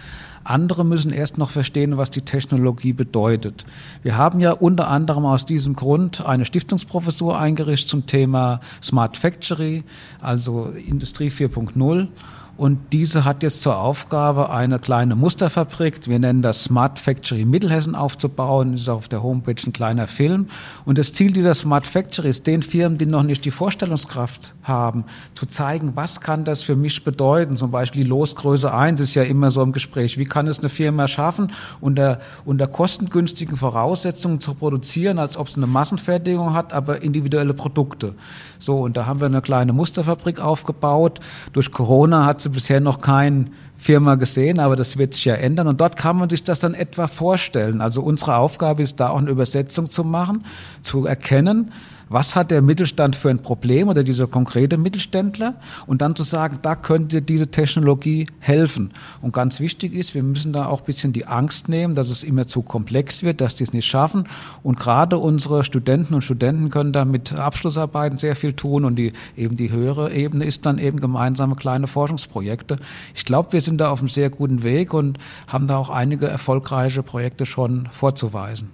Andere 0.42 0.84
müssen 0.84 1.12
erst 1.12 1.38
noch 1.38 1.50
verstehen, 1.50 1.98
was 1.98 2.10
die 2.10 2.22
Technologie 2.22 2.92
bedeutet. 2.92 3.64
Wir 4.02 4.16
haben 4.16 4.40
ja 4.40 4.52
unter 4.52 4.88
anderem 4.88 5.24
aus 5.24 5.44
diesem 5.44 5.74
Grund 5.76 6.24
eine 6.24 6.44
Stiftungsprofessur 6.44 7.38
eingerichtet 7.38 7.88
zum 7.88 8.06
Thema 8.06 8.60
Smart 8.82 9.16
Factory, 9.16 9.84
also 10.20 10.72
Industrie 10.86 11.28
4.0. 11.28 12.08
Und 12.56 12.92
diese 12.92 13.24
hat 13.26 13.42
jetzt 13.42 13.60
zur 13.60 13.76
Aufgabe, 13.76 14.48
eine 14.48 14.78
kleine 14.78 15.14
Musterfabrik, 15.14 16.06
wir 16.06 16.18
nennen 16.18 16.40
das 16.40 16.64
Smart 16.64 16.98
Factory 16.98 17.44
Mittelhessen 17.44 17.94
aufzubauen. 17.94 18.72
Das 18.72 18.82
ist 18.82 18.88
auf 18.88 19.08
der 19.08 19.22
Homepage 19.22 19.60
ein 19.66 19.74
kleiner 19.74 20.06
Film. 20.06 20.48
Und 20.86 20.96
das 20.96 21.12
Ziel 21.12 21.32
dieser 21.32 21.52
Smart 21.52 21.86
Factory 21.86 22.30
ist, 22.30 22.46
den 22.46 22.62
Firmen, 22.62 22.96
die 22.96 23.04
noch 23.04 23.24
nicht 23.24 23.44
die 23.44 23.50
Vorstellungskraft 23.50 24.54
haben, 24.62 25.04
zu 25.34 25.44
zeigen, 25.44 25.96
was 25.96 26.22
kann 26.22 26.44
das 26.44 26.62
für 26.62 26.76
mich 26.76 27.04
bedeuten. 27.04 27.56
Zum 27.58 27.70
Beispiel 27.70 28.04
die 28.04 28.08
Losgröße 28.08 28.72
1 28.72 29.00
ist 29.00 29.14
ja 29.14 29.22
immer 29.22 29.50
so 29.50 29.62
im 29.62 29.72
Gespräch. 29.72 30.16
Wie 30.16 30.24
kann 30.24 30.46
es 30.46 30.60
eine 30.60 30.70
Firma 30.70 31.08
schaffen, 31.08 31.52
unter, 31.82 32.20
unter 32.46 32.66
kostengünstigen 32.66 33.58
Voraussetzungen 33.58 34.40
zu 34.40 34.54
produzieren, 34.54 35.18
als 35.18 35.36
ob 35.36 35.48
es 35.48 35.58
eine 35.58 35.66
Massenfertigung 35.66 36.54
hat, 36.54 36.72
aber 36.72 37.02
individuelle 37.02 37.52
Produkte. 37.52 38.14
So, 38.58 38.78
und 38.78 38.96
da 38.96 39.04
haben 39.04 39.20
wir 39.20 39.26
eine 39.26 39.42
kleine 39.42 39.74
Musterfabrik 39.74 40.40
aufgebaut. 40.40 41.20
Durch 41.52 41.70
Corona 41.70 42.24
hat 42.24 42.45
sie 42.46 42.50
bisher 42.50 42.80
noch 42.80 43.00
keine 43.00 43.46
Firma 43.76 44.14
gesehen, 44.14 44.58
aber 44.58 44.76
das 44.76 44.96
wird 44.96 45.14
sich 45.14 45.24
ja 45.24 45.34
ändern. 45.34 45.66
Und 45.66 45.80
dort 45.80 45.96
kann 45.96 46.16
man 46.16 46.30
sich 46.30 46.42
das 46.42 46.60
dann 46.60 46.74
etwa 46.74 47.08
vorstellen. 47.08 47.80
Also 47.80 48.02
unsere 48.02 48.36
Aufgabe 48.36 48.82
ist 48.82 49.00
da 49.00 49.10
auch 49.10 49.18
eine 49.18 49.30
Übersetzung 49.30 49.90
zu 49.90 50.04
machen, 50.04 50.44
zu 50.82 51.06
erkennen, 51.06 51.72
was 52.08 52.36
hat 52.36 52.50
der 52.50 52.62
Mittelstand 52.62 53.16
für 53.16 53.30
ein 53.30 53.42
Problem 53.42 53.88
oder 53.88 54.04
dieser 54.04 54.28
konkrete 54.28 54.76
Mittelständler 54.76 55.56
und 55.86 56.02
dann 56.02 56.14
zu 56.14 56.22
sagen, 56.22 56.58
da 56.62 56.76
könnte 56.76 57.20
diese 57.20 57.48
Technologie 57.48 58.26
helfen. 58.38 58.92
Und 59.22 59.32
ganz 59.32 59.58
wichtig 59.58 59.92
ist, 59.92 60.14
wir 60.14 60.22
müssen 60.22 60.52
da 60.52 60.66
auch 60.66 60.80
ein 60.80 60.86
bisschen 60.86 61.12
die 61.12 61.26
Angst 61.26 61.68
nehmen, 61.68 61.94
dass 61.94 62.10
es 62.10 62.22
immer 62.22 62.46
zu 62.46 62.62
komplex 62.62 63.22
wird, 63.22 63.40
dass 63.40 63.56
die 63.56 63.64
es 63.64 63.72
nicht 63.72 63.86
schaffen. 63.86 64.28
Und 64.62 64.78
gerade 64.78 65.18
unsere 65.18 65.64
Studenten 65.64 66.14
und 66.14 66.22
Studenten 66.22 66.70
können 66.70 66.92
da 66.92 67.04
mit 67.04 67.32
Abschlussarbeiten 67.32 68.18
sehr 68.18 68.36
viel 68.36 68.52
tun 68.52 68.84
und 68.84 68.96
die, 68.96 69.12
eben 69.36 69.56
die 69.56 69.70
höhere 69.70 70.12
Ebene 70.12 70.44
ist 70.44 70.64
dann 70.64 70.78
eben 70.78 71.00
gemeinsame 71.00 71.56
kleine 71.56 71.88
Forschungsprojekte. 71.88 72.78
Ich 73.14 73.24
glaube, 73.24 73.52
wir 73.52 73.60
sind 73.60 73.80
da 73.80 73.90
auf 73.90 73.98
einem 73.98 74.08
sehr 74.08 74.30
guten 74.30 74.62
Weg 74.62 74.94
und 74.94 75.18
haben 75.48 75.66
da 75.66 75.76
auch 75.76 75.90
einige 75.90 76.28
erfolgreiche 76.28 77.02
Projekte 77.02 77.46
schon 77.46 77.88
vorzuweisen. 77.90 78.70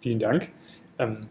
Vielen 0.00 0.18
Dank. 0.18 0.48
Ähm 0.98 1.28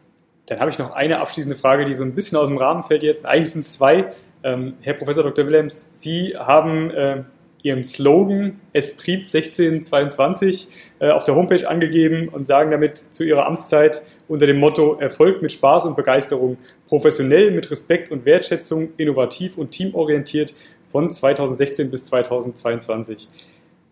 dann 0.51 0.59
habe 0.59 0.69
ich 0.69 0.77
noch 0.77 0.91
eine 0.91 1.21
abschließende 1.21 1.55
Frage, 1.55 1.85
die 1.85 1.93
so 1.93 2.03
ein 2.03 2.13
bisschen 2.13 2.37
aus 2.37 2.49
dem 2.49 2.57
Rahmen 2.57 2.83
fällt 2.83 3.03
jetzt. 3.03 3.25
Eigentlich 3.25 3.51
sind 3.51 3.61
es 3.61 3.71
zwei. 3.71 4.11
Ähm, 4.43 4.73
Herr 4.81 4.95
Professor 4.95 5.23
Dr. 5.23 5.47
Willems, 5.47 5.89
Sie 5.93 6.35
haben 6.37 6.91
äh, 6.91 7.23
Ihren 7.63 7.85
Slogan 7.85 8.59
Esprit 8.73 9.19
1622 9.23 10.67
äh, 10.99 11.09
auf 11.09 11.23
der 11.23 11.35
Homepage 11.35 11.65
angegeben 11.65 12.27
und 12.27 12.45
sagen 12.45 12.69
damit 12.69 12.97
zu 12.97 13.23
Ihrer 13.23 13.45
Amtszeit 13.45 14.05
unter 14.27 14.45
dem 14.45 14.59
Motto 14.59 14.97
Erfolg 14.99 15.41
mit 15.41 15.53
Spaß 15.53 15.85
und 15.85 15.95
Begeisterung, 15.95 16.57
professionell 16.85 17.51
mit 17.51 17.71
Respekt 17.71 18.11
und 18.11 18.25
Wertschätzung, 18.25 18.89
innovativ 18.97 19.57
und 19.57 19.71
teamorientiert 19.71 20.53
von 20.89 21.09
2016 21.09 21.89
bis 21.89 22.07
2022. 22.07 23.29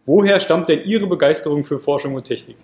Woher 0.03 0.41
stammt 0.41 0.67
denn 0.67 0.83
Ihre 0.83 1.07
Begeisterung 1.07 1.63
für 1.63 1.79
Forschung 1.79 2.15
und 2.15 2.25
Technik? 2.25 2.57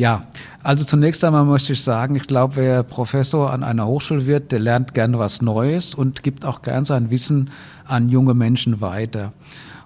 Ja, 0.00 0.24
also 0.62 0.84
zunächst 0.84 1.24
einmal 1.24 1.44
möchte 1.44 1.72
ich 1.72 1.82
sagen, 1.82 2.16
ich 2.16 2.26
glaube, 2.26 2.56
wer 2.56 2.82
Professor 2.82 3.52
an 3.52 3.62
einer 3.62 3.86
Hochschule 3.86 4.26
wird, 4.26 4.52
der 4.52 4.58
lernt 4.58 4.94
gern 4.94 5.18
was 5.18 5.40
Neues 5.40 5.94
und 5.94 6.22
gibt 6.22 6.44
auch 6.44 6.62
gern 6.62 6.84
sein 6.84 7.10
Wissen 7.10 7.50
an 7.86 8.08
junge 8.08 8.34
Menschen 8.34 8.80
weiter. 8.80 9.32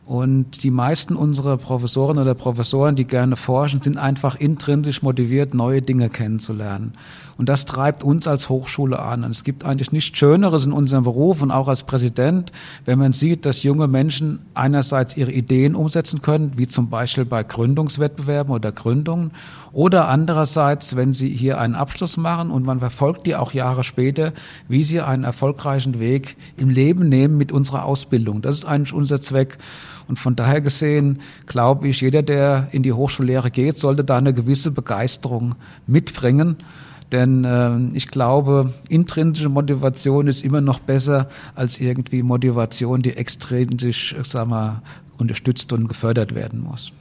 Und 0.07 0.63
die 0.65 0.71
meisten 0.71 1.17
unserer 1.17 1.57
Professoren 1.57 2.19
oder 2.19 2.35
Professoren, 2.35 2.95
die 2.95 3.07
gerne 3.07 3.37
forschen, 3.37 3.81
sind 3.81 3.97
einfach 3.97 4.37
intrinsisch 4.37 5.01
motiviert, 5.01 5.55
neue 5.55 5.81
Dinge 5.81 6.11
kennenzulernen. 6.11 6.93
Und 7.39 7.49
das 7.49 7.65
treibt 7.65 8.05
uns 8.05 8.27
als 8.27 8.51
Hochschule 8.51 8.99
an. 8.99 9.25
Und 9.25 9.31
es 9.31 9.45
gibt 9.45 9.65
eigentlich 9.65 9.93
nichts 9.93 10.19
Schöneres 10.19 10.67
in 10.67 10.73
unserem 10.73 11.05
Beruf 11.05 11.41
und 11.41 11.51
auch 11.51 11.69
als 11.69 11.85
Präsident, 11.85 12.53
wenn 12.85 12.99
man 12.99 13.15
sieht, 13.15 13.47
dass 13.47 13.63
junge 13.63 13.89
Menschen 13.89 14.41
einerseits 14.53 15.17
ihre 15.17 15.33
Ideen 15.33 15.75
umsetzen 15.75 16.21
können, 16.21 16.53
wie 16.57 16.67
zum 16.67 16.91
Beispiel 16.91 17.25
bei 17.25 17.43
Gründungswettbewerben 17.43 18.53
oder 18.53 18.73
Gründungen, 18.73 19.31
oder 19.73 20.09
andererseits, 20.09 20.55
wenn 20.97 21.15
sie 21.15 21.29
hier 21.29 21.61
einen 21.61 21.75
Abschluss 21.75 22.17
machen 22.17 22.51
und 22.51 22.65
man 22.65 22.81
verfolgt 22.81 23.27
die 23.27 23.37
auch 23.37 23.53
Jahre 23.53 23.85
später, 23.85 24.33
wie 24.69 24.85
sie 24.85 25.01
einen 25.01 25.25
erfolgreichen 25.25 26.01
Weg 26.01 26.37
im 26.57 26.71
Leben 26.71 27.09
nehmen 27.09 27.37
mit 27.37 27.53
unserer 27.53 27.85
Ausbildung. 27.85 28.43
Das 28.43 28.57
ist 28.57 28.65
eigentlich 28.65 28.93
unser 28.93 29.21
Zweck. 29.21 29.59
Und 30.09 30.19
von 30.19 30.37
daher 30.37 30.61
gesehen, 30.61 31.21
glaube 31.47 31.89
ich, 31.89 32.01
jeder, 32.01 32.23
der 32.23 32.69
in 32.73 32.83
die 32.83 32.93
Hochschullehre 32.93 33.51
geht, 33.51 33.79
sollte 33.79 34.05
da 34.05 34.19
eine 34.19 34.35
gewisse 34.35 34.71
Begeisterung 34.71 35.55
mitbringen. 35.87 36.57
Denn 37.13 37.45
äh, 37.45 37.97
ich 37.97 38.09
glaube, 38.09 38.75
intrinsische 38.89 39.49
Motivation 39.49 40.27
ist 40.27 40.45
immer 40.45 40.61
noch 40.61 40.81
besser 40.81 41.29
als 41.55 41.81
irgendwie 41.81 42.23
Motivation, 42.23 43.03
die 43.03 43.17
extrinsisch, 43.17 44.17
sag 44.23 44.49
mal, 44.49 44.83
unterstützt 45.19 45.73
und 45.73 45.89
gefördert 45.89 46.35
werden 46.35 46.61
muss. 46.61 46.93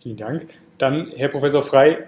Vielen 0.00 0.16
Dank. 0.16 0.46
Dann, 0.78 1.12
Herr 1.16 1.28
Professor 1.28 1.62
Frei, 1.62 2.06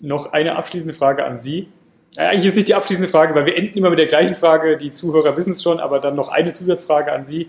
noch 0.00 0.32
eine 0.32 0.56
abschließende 0.56 0.94
Frage 0.94 1.24
an 1.24 1.36
Sie. 1.36 1.68
Äh, 2.16 2.22
eigentlich 2.22 2.46
ist 2.46 2.56
nicht 2.56 2.68
die 2.68 2.74
abschließende 2.74 3.08
Frage, 3.08 3.34
weil 3.34 3.46
wir 3.46 3.56
enden 3.56 3.78
immer 3.78 3.90
mit 3.90 3.98
der 3.98 4.06
gleichen 4.06 4.34
Frage. 4.34 4.76
Die 4.76 4.90
Zuhörer 4.90 5.36
wissen 5.36 5.52
es 5.52 5.62
schon, 5.62 5.80
aber 5.80 6.00
dann 6.00 6.14
noch 6.14 6.28
eine 6.28 6.52
Zusatzfrage 6.52 7.12
an 7.12 7.22
Sie. 7.22 7.46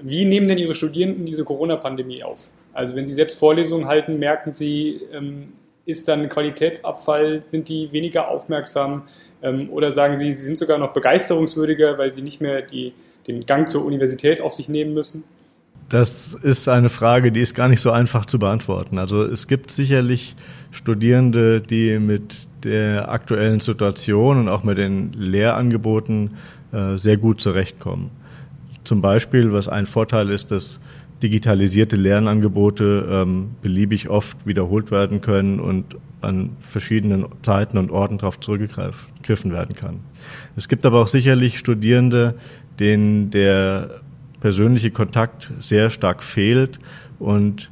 Wie 0.00 0.24
nehmen 0.24 0.46
denn 0.46 0.58
Ihre 0.58 0.74
Studierenden 0.74 1.26
diese 1.26 1.44
Corona-Pandemie 1.44 2.22
auf? 2.22 2.50
Also 2.72 2.94
wenn 2.94 3.06
Sie 3.06 3.12
selbst 3.12 3.38
Vorlesungen 3.38 3.86
halten, 3.86 4.18
merken 4.18 4.50
Sie, 4.50 5.00
ähm, 5.12 5.52
ist 5.84 6.08
dann 6.08 6.28
Qualitätsabfall, 6.28 7.42
sind 7.42 7.68
die 7.68 7.90
weniger 7.92 8.28
aufmerksam 8.28 9.08
ähm, 9.42 9.70
oder 9.70 9.90
sagen 9.90 10.16
Sie, 10.16 10.30
Sie 10.32 10.44
sind 10.44 10.58
sogar 10.58 10.78
noch 10.78 10.92
begeisterungswürdiger, 10.92 11.98
weil 11.98 12.12
Sie 12.12 12.22
nicht 12.22 12.40
mehr 12.40 12.62
die, 12.62 12.92
den 13.26 13.44
Gang 13.46 13.68
zur 13.68 13.84
Universität 13.84 14.40
auf 14.40 14.52
sich 14.54 14.68
nehmen 14.68 14.94
müssen? 14.94 15.24
Das 15.90 16.34
ist 16.40 16.68
eine 16.68 16.88
Frage, 16.88 17.32
die 17.32 17.40
ist 17.40 17.56
gar 17.56 17.66
nicht 17.66 17.80
so 17.80 17.90
einfach 17.90 18.24
zu 18.24 18.38
beantworten. 18.38 18.96
Also 18.96 19.24
es 19.24 19.48
gibt 19.48 19.72
sicherlich 19.72 20.36
Studierende, 20.70 21.60
die 21.60 21.98
mit 21.98 22.46
der 22.62 23.10
aktuellen 23.10 23.58
Situation 23.58 24.38
und 24.38 24.48
auch 24.48 24.62
mit 24.62 24.78
den 24.78 25.12
Lehrangeboten 25.14 26.36
äh, 26.70 26.96
sehr 26.96 27.16
gut 27.16 27.40
zurechtkommen. 27.40 28.10
Zum 28.84 29.02
Beispiel, 29.02 29.52
was 29.52 29.66
ein 29.66 29.86
Vorteil 29.86 30.30
ist, 30.30 30.52
dass 30.52 30.78
digitalisierte 31.24 31.96
Lernangebote 31.96 33.08
ähm, 33.10 33.56
beliebig 33.60 34.08
oft 34.08 34.46
wiederholt 34.46 34.92
werden 34.92 35.20
können 35.20 35.58
und 35.58 35.96
an 36.20 36.50
verschiedenen 36.60 37.26
Zeiten 37.42 37.78
und 37.78 37.90
Orten 37.90 38.18
darauf 38.18 38.38
zurückgegriffen 38.38 39.52
werden 39.52 39.74
kann. 39.74 39.98
Es 40.54 40.68
gibt 40.68 40.86
aber 40.86 41.02
auch 41.02 41.08
sicherlich 41.08 41.58
Studierende, 41.58 42.36
denen 42.78 43.30
der 43.30 44.02
persönliche 44.40 44.90
Kontakt 44.90 45.52
sehr 45.60 45.90
stark 45.90 46.22
fehlt 46.22 46.78
und 47.18 47.70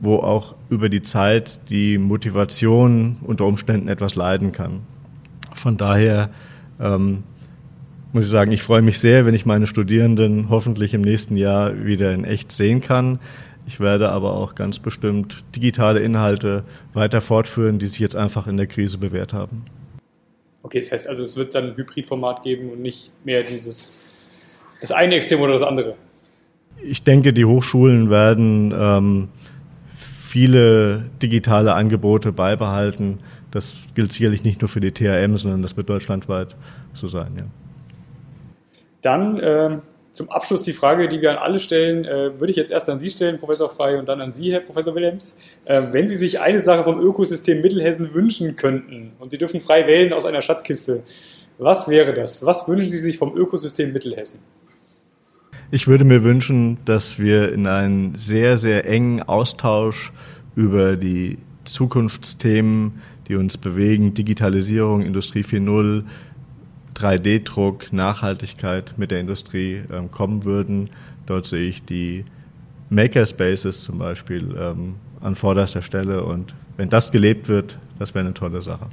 wo 0.00 0.16
auch 0.16 0.54
über 0.68 0.88
die 0.88 1.02
Zeit 1.02 1.60
die 1.70 1.98
Motivation 1.98 3.16
unter 3.22 3.46
Umständen 3.46 3.88
etwas 3.88 4.16
leiden 4.16 4.52
kann. 4.52 4.80
Von 5.54 5.76
daher 5.76 6.30
ähm, 6.80 7.22
muss 8.12 8.24
ich 8.24 8.30
sagen, 8.30 8.52
ich 8.52 8.62
freue 8.62 8.82
mich 8.82 8.98
sehr, 8.98 9.26
wenn 9.26 9.34
ich 9.34 9.46
meine 9.46 9.66
Studierenden 9.66 10.48
hoffentlich 10.50 10.94
im 10.94 11.02
nächsten 11.02 11.36
Jahr 11.36 11.84
wieder 11.84 12.12
in 12.12 12.24
echt 12.24 12.52
sehen 12.52 12.80
kann. 12.80 13.18
Ich 13.66 13.80
werde 13.80 14.10
aber 14.10 14.34
auch 14.34 14.54
ganz 14.54 14.78
bestimmt 14.78 15.42
digitale 15.56 16.00
Inhalte 16.00 16.64
weiter 16.92 17.20
fortführen, 17.20 17.78
die 17.78 17.86
sich 17.86 17.98
jetzt 17.98 18.14
einfach 18.14 18.46
in 18.46 18.56
der 18.56 18.66
Krise 18.66 18.98
bewährt 18.98 19.32
haben. 19.32 19.64
Okay, 20.62 20.80
das 20.80 20.92
heißt 20.92 21.08
also, 21.08 21.24
es 21.24 21.36
wird 21.36 21.54
dann 21.54 21.70
ein 21.70 21.76
Hybridformat 21.76 22.42
geben 22.42 22.70
und 22.70 22.80
nicht 22.80 23.10
mehr 23.24 23.42
dieses 23.42 24.06
das 24.80 24.92
eine 24.92 25.14
Extrem 25.14 25.40
oder 25.40 25.52
das 25.52 25.62
andere? 25.62 25.94
Ich 26.82 27.02
denke, 27.02 27.32
die 27.32 27.44
Hochschulen 27.44 28.10
werden 28.10 28.74
ähm, 28.76 29.28
viele 30.34 31.04
digitale 31.22 31.74
Angebote 31.74 32.32
beibehalten. 32.32 33.20
Das 33.50 33.76
gilt 33.94 34.12
sicherlich 34.12 34.42
nicht 34.42 34.60
nur 34.60 34.68
für 34.68 34.80
die 34.80 34.90
THM, 34.90 35.36
sondern 35.36 35.62
das 35.62 35.76
wird 35.76 35.88
deutschlandweit 35.88 36.56
so 36.92 37.06
sein. 37.06 37.32
Ja. 37.36 37.44
Dann 39.00 39.38
äh, 39.38 39.78
zum 40.14 40.30
Abschluss 40.30 40.62
die 40.62 40.72
Frage, 40.72 41.08
die 41.08 41.20
wir 41.20 41.30
an 41.32 41.38
alle 41.38 41.60
stellen, 41.60 42.04
äh, 42.04 42.38
würde 42.38 42.50
ich 42.50 42.56
jetzt 42.56 42.70
erst 42.70 42.88
an 42.88 43.00
Sie 43.00 43.10
stellen, 43.10 43.38
Professor 43.38 43.68
Frey, 43.68 43.96
und 43.96 44.08
dann 44.08 44.20
an 44.20 44.30
Sie, 44.30 44.52
Herr 44.52 44.60
Professor 44.60 44.94
Wilhelms. 44.94 45.38
Äh, 45.64 45.82
wenn 45.90 46.06
Sie 46.06 46.16
sich 46.16 46.40
eine 46.40 46.58
Sache 46.60 46.84
vom 46.84 47.00
Ökosystem 47.00 47.60
Mittelhessen 47.60 48.14
wünschen 48.14 48.56
könnten 48.56 49.12
und 49.18 49.30
Sie 49.30 49.38
dürfen 49.38 49.60
frei 49.60 49.86
wählen 49.86 50.12
aus 50.12 50.24
einer 50.24 50.40
Schatzkiste, 50.40 51.02
was 51.58 51.88
wäre 51.88 52.14
das? 52.14 52.44
Was 52.44 52.66
wünschen 52.68 52.90
Sie 52.90 52.98
sich 52.98 53.18
vom 53.18 53.36
Ökosystem 53.36 53.92
Mittelhessen? 53.92 54.40
Ich 55.74 55.88
würde 55.88 56.04
mir 56.04 56.22
wünschen, 56.22 56.78
dass 56.84 57.18
wir 57.18 57.52
in 57.52 57.66
einen 57.66 58.14
sehr, 58.14 58.58
sehr 58.58 58.88
engen 58.88 59.24
Austausch 59.24 60.12
über 60.54 60.94
die 60.94 61.36
Zukunftsthemen, 61.64 63.02
die 63.26 63.34
uns 63.34 63.58
bewegen, 63.58 64.14
Digitalisierung, 64.14 65.02
Industrie 65.02 65.40
4.0, 65.40 66.04
3D-Druck, 66.94 67.92
Nachhaltigkeit 67.92 68.94
mit 68.98 69.10
der 69.10 69.18
Industrie 69.18 69.82
ähm, 69.92 70.12
kommen 70.12 70.44
würden. 70.44 70.90
Dort 71.26 71.46
sehe 71.46 71.68
ich 71.68 71.84
die 71.84 72.24
Makerspaces 72.90 73.82
zum 73.82 73.98
Beispiel 73.98 74.56
ähm, 74.56 74.94
an 75.22 75.34
vorderster 75.34 75.82
Stelle 75.82 76.22
und 76.22 76.54
wenn 76.76 76.88
das 76.88 77.10
gelebt 77.10 77.48
wird, 77.48 77.80
das 77.98 78.14
wäre 78.14 78.24
eine 78.24 78.34
tolle 78.34 78.62
Sache. 78.62 78.86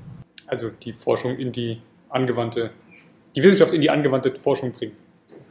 Also 0.48 0.72
die 0.84 0.94
Forschung 0.94 1.38
in 1.38 1.52
die 1.52 1.80
angewandte, 2.10 2.72
die 3.36 3.44
Wissenschaft 3.44 3.72
in 3.72 3.82
die 3.82 3.92
angewandte 3.92 4.34
Forschung 4.34 4.72
bringen. 4.72 4.94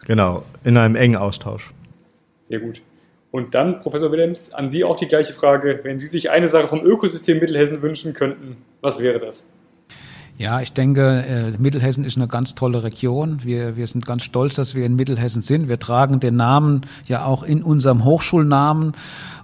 Genau, 0.07 0.45
in 0.65 0.77
einem 0.77 0.97
engen 0.97 1.17
Austausch. 1.17 1.73
Sehr 2.43 2.61
gut. 2.61 2.83
Und 3.31 3.55
dann, 3.55 3.81
Professor 3.81 4.11
Willems, 4.11 4.53
an 4.53 4.71
Sie 4.71 4.83
auch 4.83 4.97
die 4.97 5.07
gleiche 5.07 5.33
Frage. 5.33 5.81
Wenn 5.83 5.99
Sie 5.99 6.07
sich 6.07 6.31
eine 6.31 6.49
Sache 6.49 6.67
vom 6.67 6.85
Ökosystem 6.85 7.39
Mittelhessen 7.39 7.81
wünschen 7.81 8.13
könnten, 8.13 8.57
was 8.81 9.01
wäre 9.01 9.21
das? 9.21 9.47
Ja, 10.41 10.63
ich 10.63 10.73
denke, 10.73 11.23
äh, 11.29 11.51
Mittelhessen 11.59 12.03
ist 12.03 12.17
eine 12.17 12.27
ganz 12.27 12.55
tolle 12.55 12.83
Region. 12.83 13.45
Wir, 13.45 13.77
wir 13.77 13.87
sind 13.87 14.07
ganz 14.07 14.23
stolz, 14.23 14.55
dass 14.55 14.75
wir 14.75 14.87
in 14.87 14.97
Mittelhessen 14.97 15.43
sind. 15.43 15.69
Wir 15.69 15.79
tragen 15.79 16.19
den 16.19 16.37
Namen 16.37 16.81
ja 17.05 17.27
auch 17.27 17.43
in 17.43 17.63
unserem 17.63 18.07
Hochschulnamen. 18.07 18.95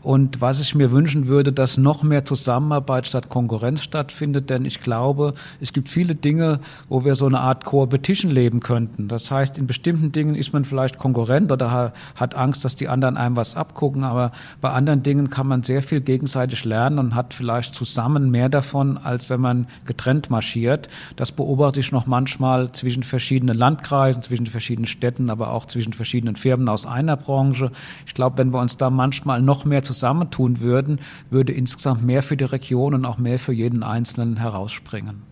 Und 0.06 0.40
was 0.40 0.60
ich 0.60 0.76
mir 0.76 0.92
wünschen 0.92 1.26
würde, 1.26 1.52
dass 1.52 1.78
noch 1.78 2.04
mehr 2.04 2.24
Zusammenarbeit 2.24 3.08
statt 3.08 3.28
Konkurrenz 3.28 3.82
stattfindet, 3.82 4.50
denn 4.50 4.64
ich 4.64 4.80
glaube, 4.80 5.34
es 5.60 5.72
gibt 5.72 5.88
viele 5.88 6.14
Dinge, 6.14 6.60
wo 6.88 7.04
wir 7.04 7.16
so 7.16 7.26
eine 7.26 7.40
Art 7.40 7.64
Competition 7.64 8.30
leben 8.30 8.60
könnten. 8.60 9.08
Das 9.08 9.32
heißt, 9.32 9.58
in 9.58 9.66
bestimmten 9.66 10.12
Dingen 10.12 10.36
ist 10.36 10.52
man 10.52 10.64
vielleicht 10.64 10.98
Konkurrent 10.98 11.50
oder 11.50 11.92
hat 12.14 12.36
Angst, 12.36 12.64
dass 12.64 12.76
die 12.76 12.86
anderen 12.86 13.16
einem 13.16 13.34
was 13.34 13.56
abgucken, 13.56 14.04
aber 14.04 14.30
bei 14.60 14.70
anderen 14.70 15.02
Dingen 15.02 15.28
kann 15.28 15.48
man 15.48 15.64
sehr 15.64 15.82
viel 15.82 16.00
gegenseitig 16.00 16.64
lernen 16.64 17.00
und 17.00 17.14
hat 17.16 17.34
vielleicht 17.34 17.74
zusammen 17.74 18.30
mehr 18.30 18.48
davon, 18.48 18.98
als 18.98 19.28
wenn 19.28 19.40
man 19.40 19.66
getrennt 19.86 20.30
marschiert. 20.30 20.85
Das 21.16 21.32
beobachte 21.32 21.80
ich 21.80 21.92
noch 21.92 22.06
manchmal 22.06 22.72
zwischen 22.72 23.02
verschiedenen 23.02 23.56
Landkreisen, 23.56 24.22
zwischen 24.22 24.46
verschiedenen 24.46 24.86
Städten, 24.86 25.30
aber 25.30 25.52
auch 25.52 25.66
zwischen 25.66 25.92
verschiedenen 25.92 26.36
Firmen 26.36 26.68
aus 26.68 26.86
einer 26.86 27.16
Branche. 27.16 27.70
Ich 28.06 28.14
glaube, 28.14 28.38
wenn 28.38 28.52
wir 28.52 28.60
uns 28.60 28.76
da 28.76 28.90
manchmal 28.90 29.42
noch 29.42 29.64
mehr 29.64 29.84
zusammen 29.84 30.06
zusammentun 30.06 30.60
würden, 30.60 31.00
würde 31.30 31.52
insgesamt 31.52 32.04
mehr 32.04 32.22
für 32.22 32.36
die 32.36 32.44
Region 32.44 32.94
und 32.94 33.04
auch 33.04 33.18
mehr 33.18 33.38
für 33.38 33.52
jeden 33.52 33.82
Einzelnen 33.82 34.36
herausspringen. 34.36 35.22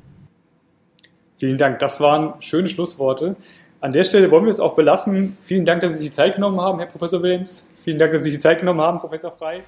Vielen 1.39 1.59
Dank. 1.59 1.79
Das 1.79 2.01
waren 2.01 2.35
schöne 2.41 2.69
Schlussworte. 2.69 3.37
An 3.81 3.93
der 3.93 4.05
Stelle 4.05 4.31
wollen 4.31 4.45
wir 4.45 4.51
es 4.51 4.61
auch 4.61 4.75
belassen. 4.75 5.37
Vielen 5.43 5.65
Dank, 5.65 5.83
dass 5.83 5.93
Sie 5.93 5.99
sich 5.99 6.09
die 6.09 6.15
Zeit 6.15 6.37
genommen 6.37 6.61
haben, 6.61 6.79
Herr 6.79 6.87
Professor 6.87 7.23
Williams. 7.23 7.69
Vielen 7.77 7.99
Dank, 7.99 8.13
dass 8.13 8.23
Sie 8.23 8.31
sich 8.31 8.39
die 8.39 8.43
Zeit 8.43 8.61
genommen 8.61 8.81
haben, 8.81 8.99
Professor 8.99 9.31
Frei. 9.31 9.63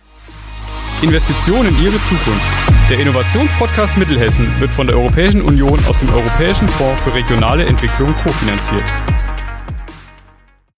Investitionen 1.03 1.77
in 1.77 1.85
Ihre 1.85 2.01
Zukunft. 2.01 2.43
Der 2.89 2.99
Innovationspodcast 2.99 3.99
Mittelhessen 3.99 4.49
wird 4.61 4.73
von 4.73 4.87
der 4.87 4.97
Europäischen 4.97 5.43
Union 5.43 5.79
aus 5.87 5.99
dem 5.99 6.09
Europäischen 6.09 6.69
Fonds 6.69 7.03
für 7.03 7.13
regionale 7.13 7.67
Entwicklung 7.67 8.15
kofinanziert. 8.15 8.85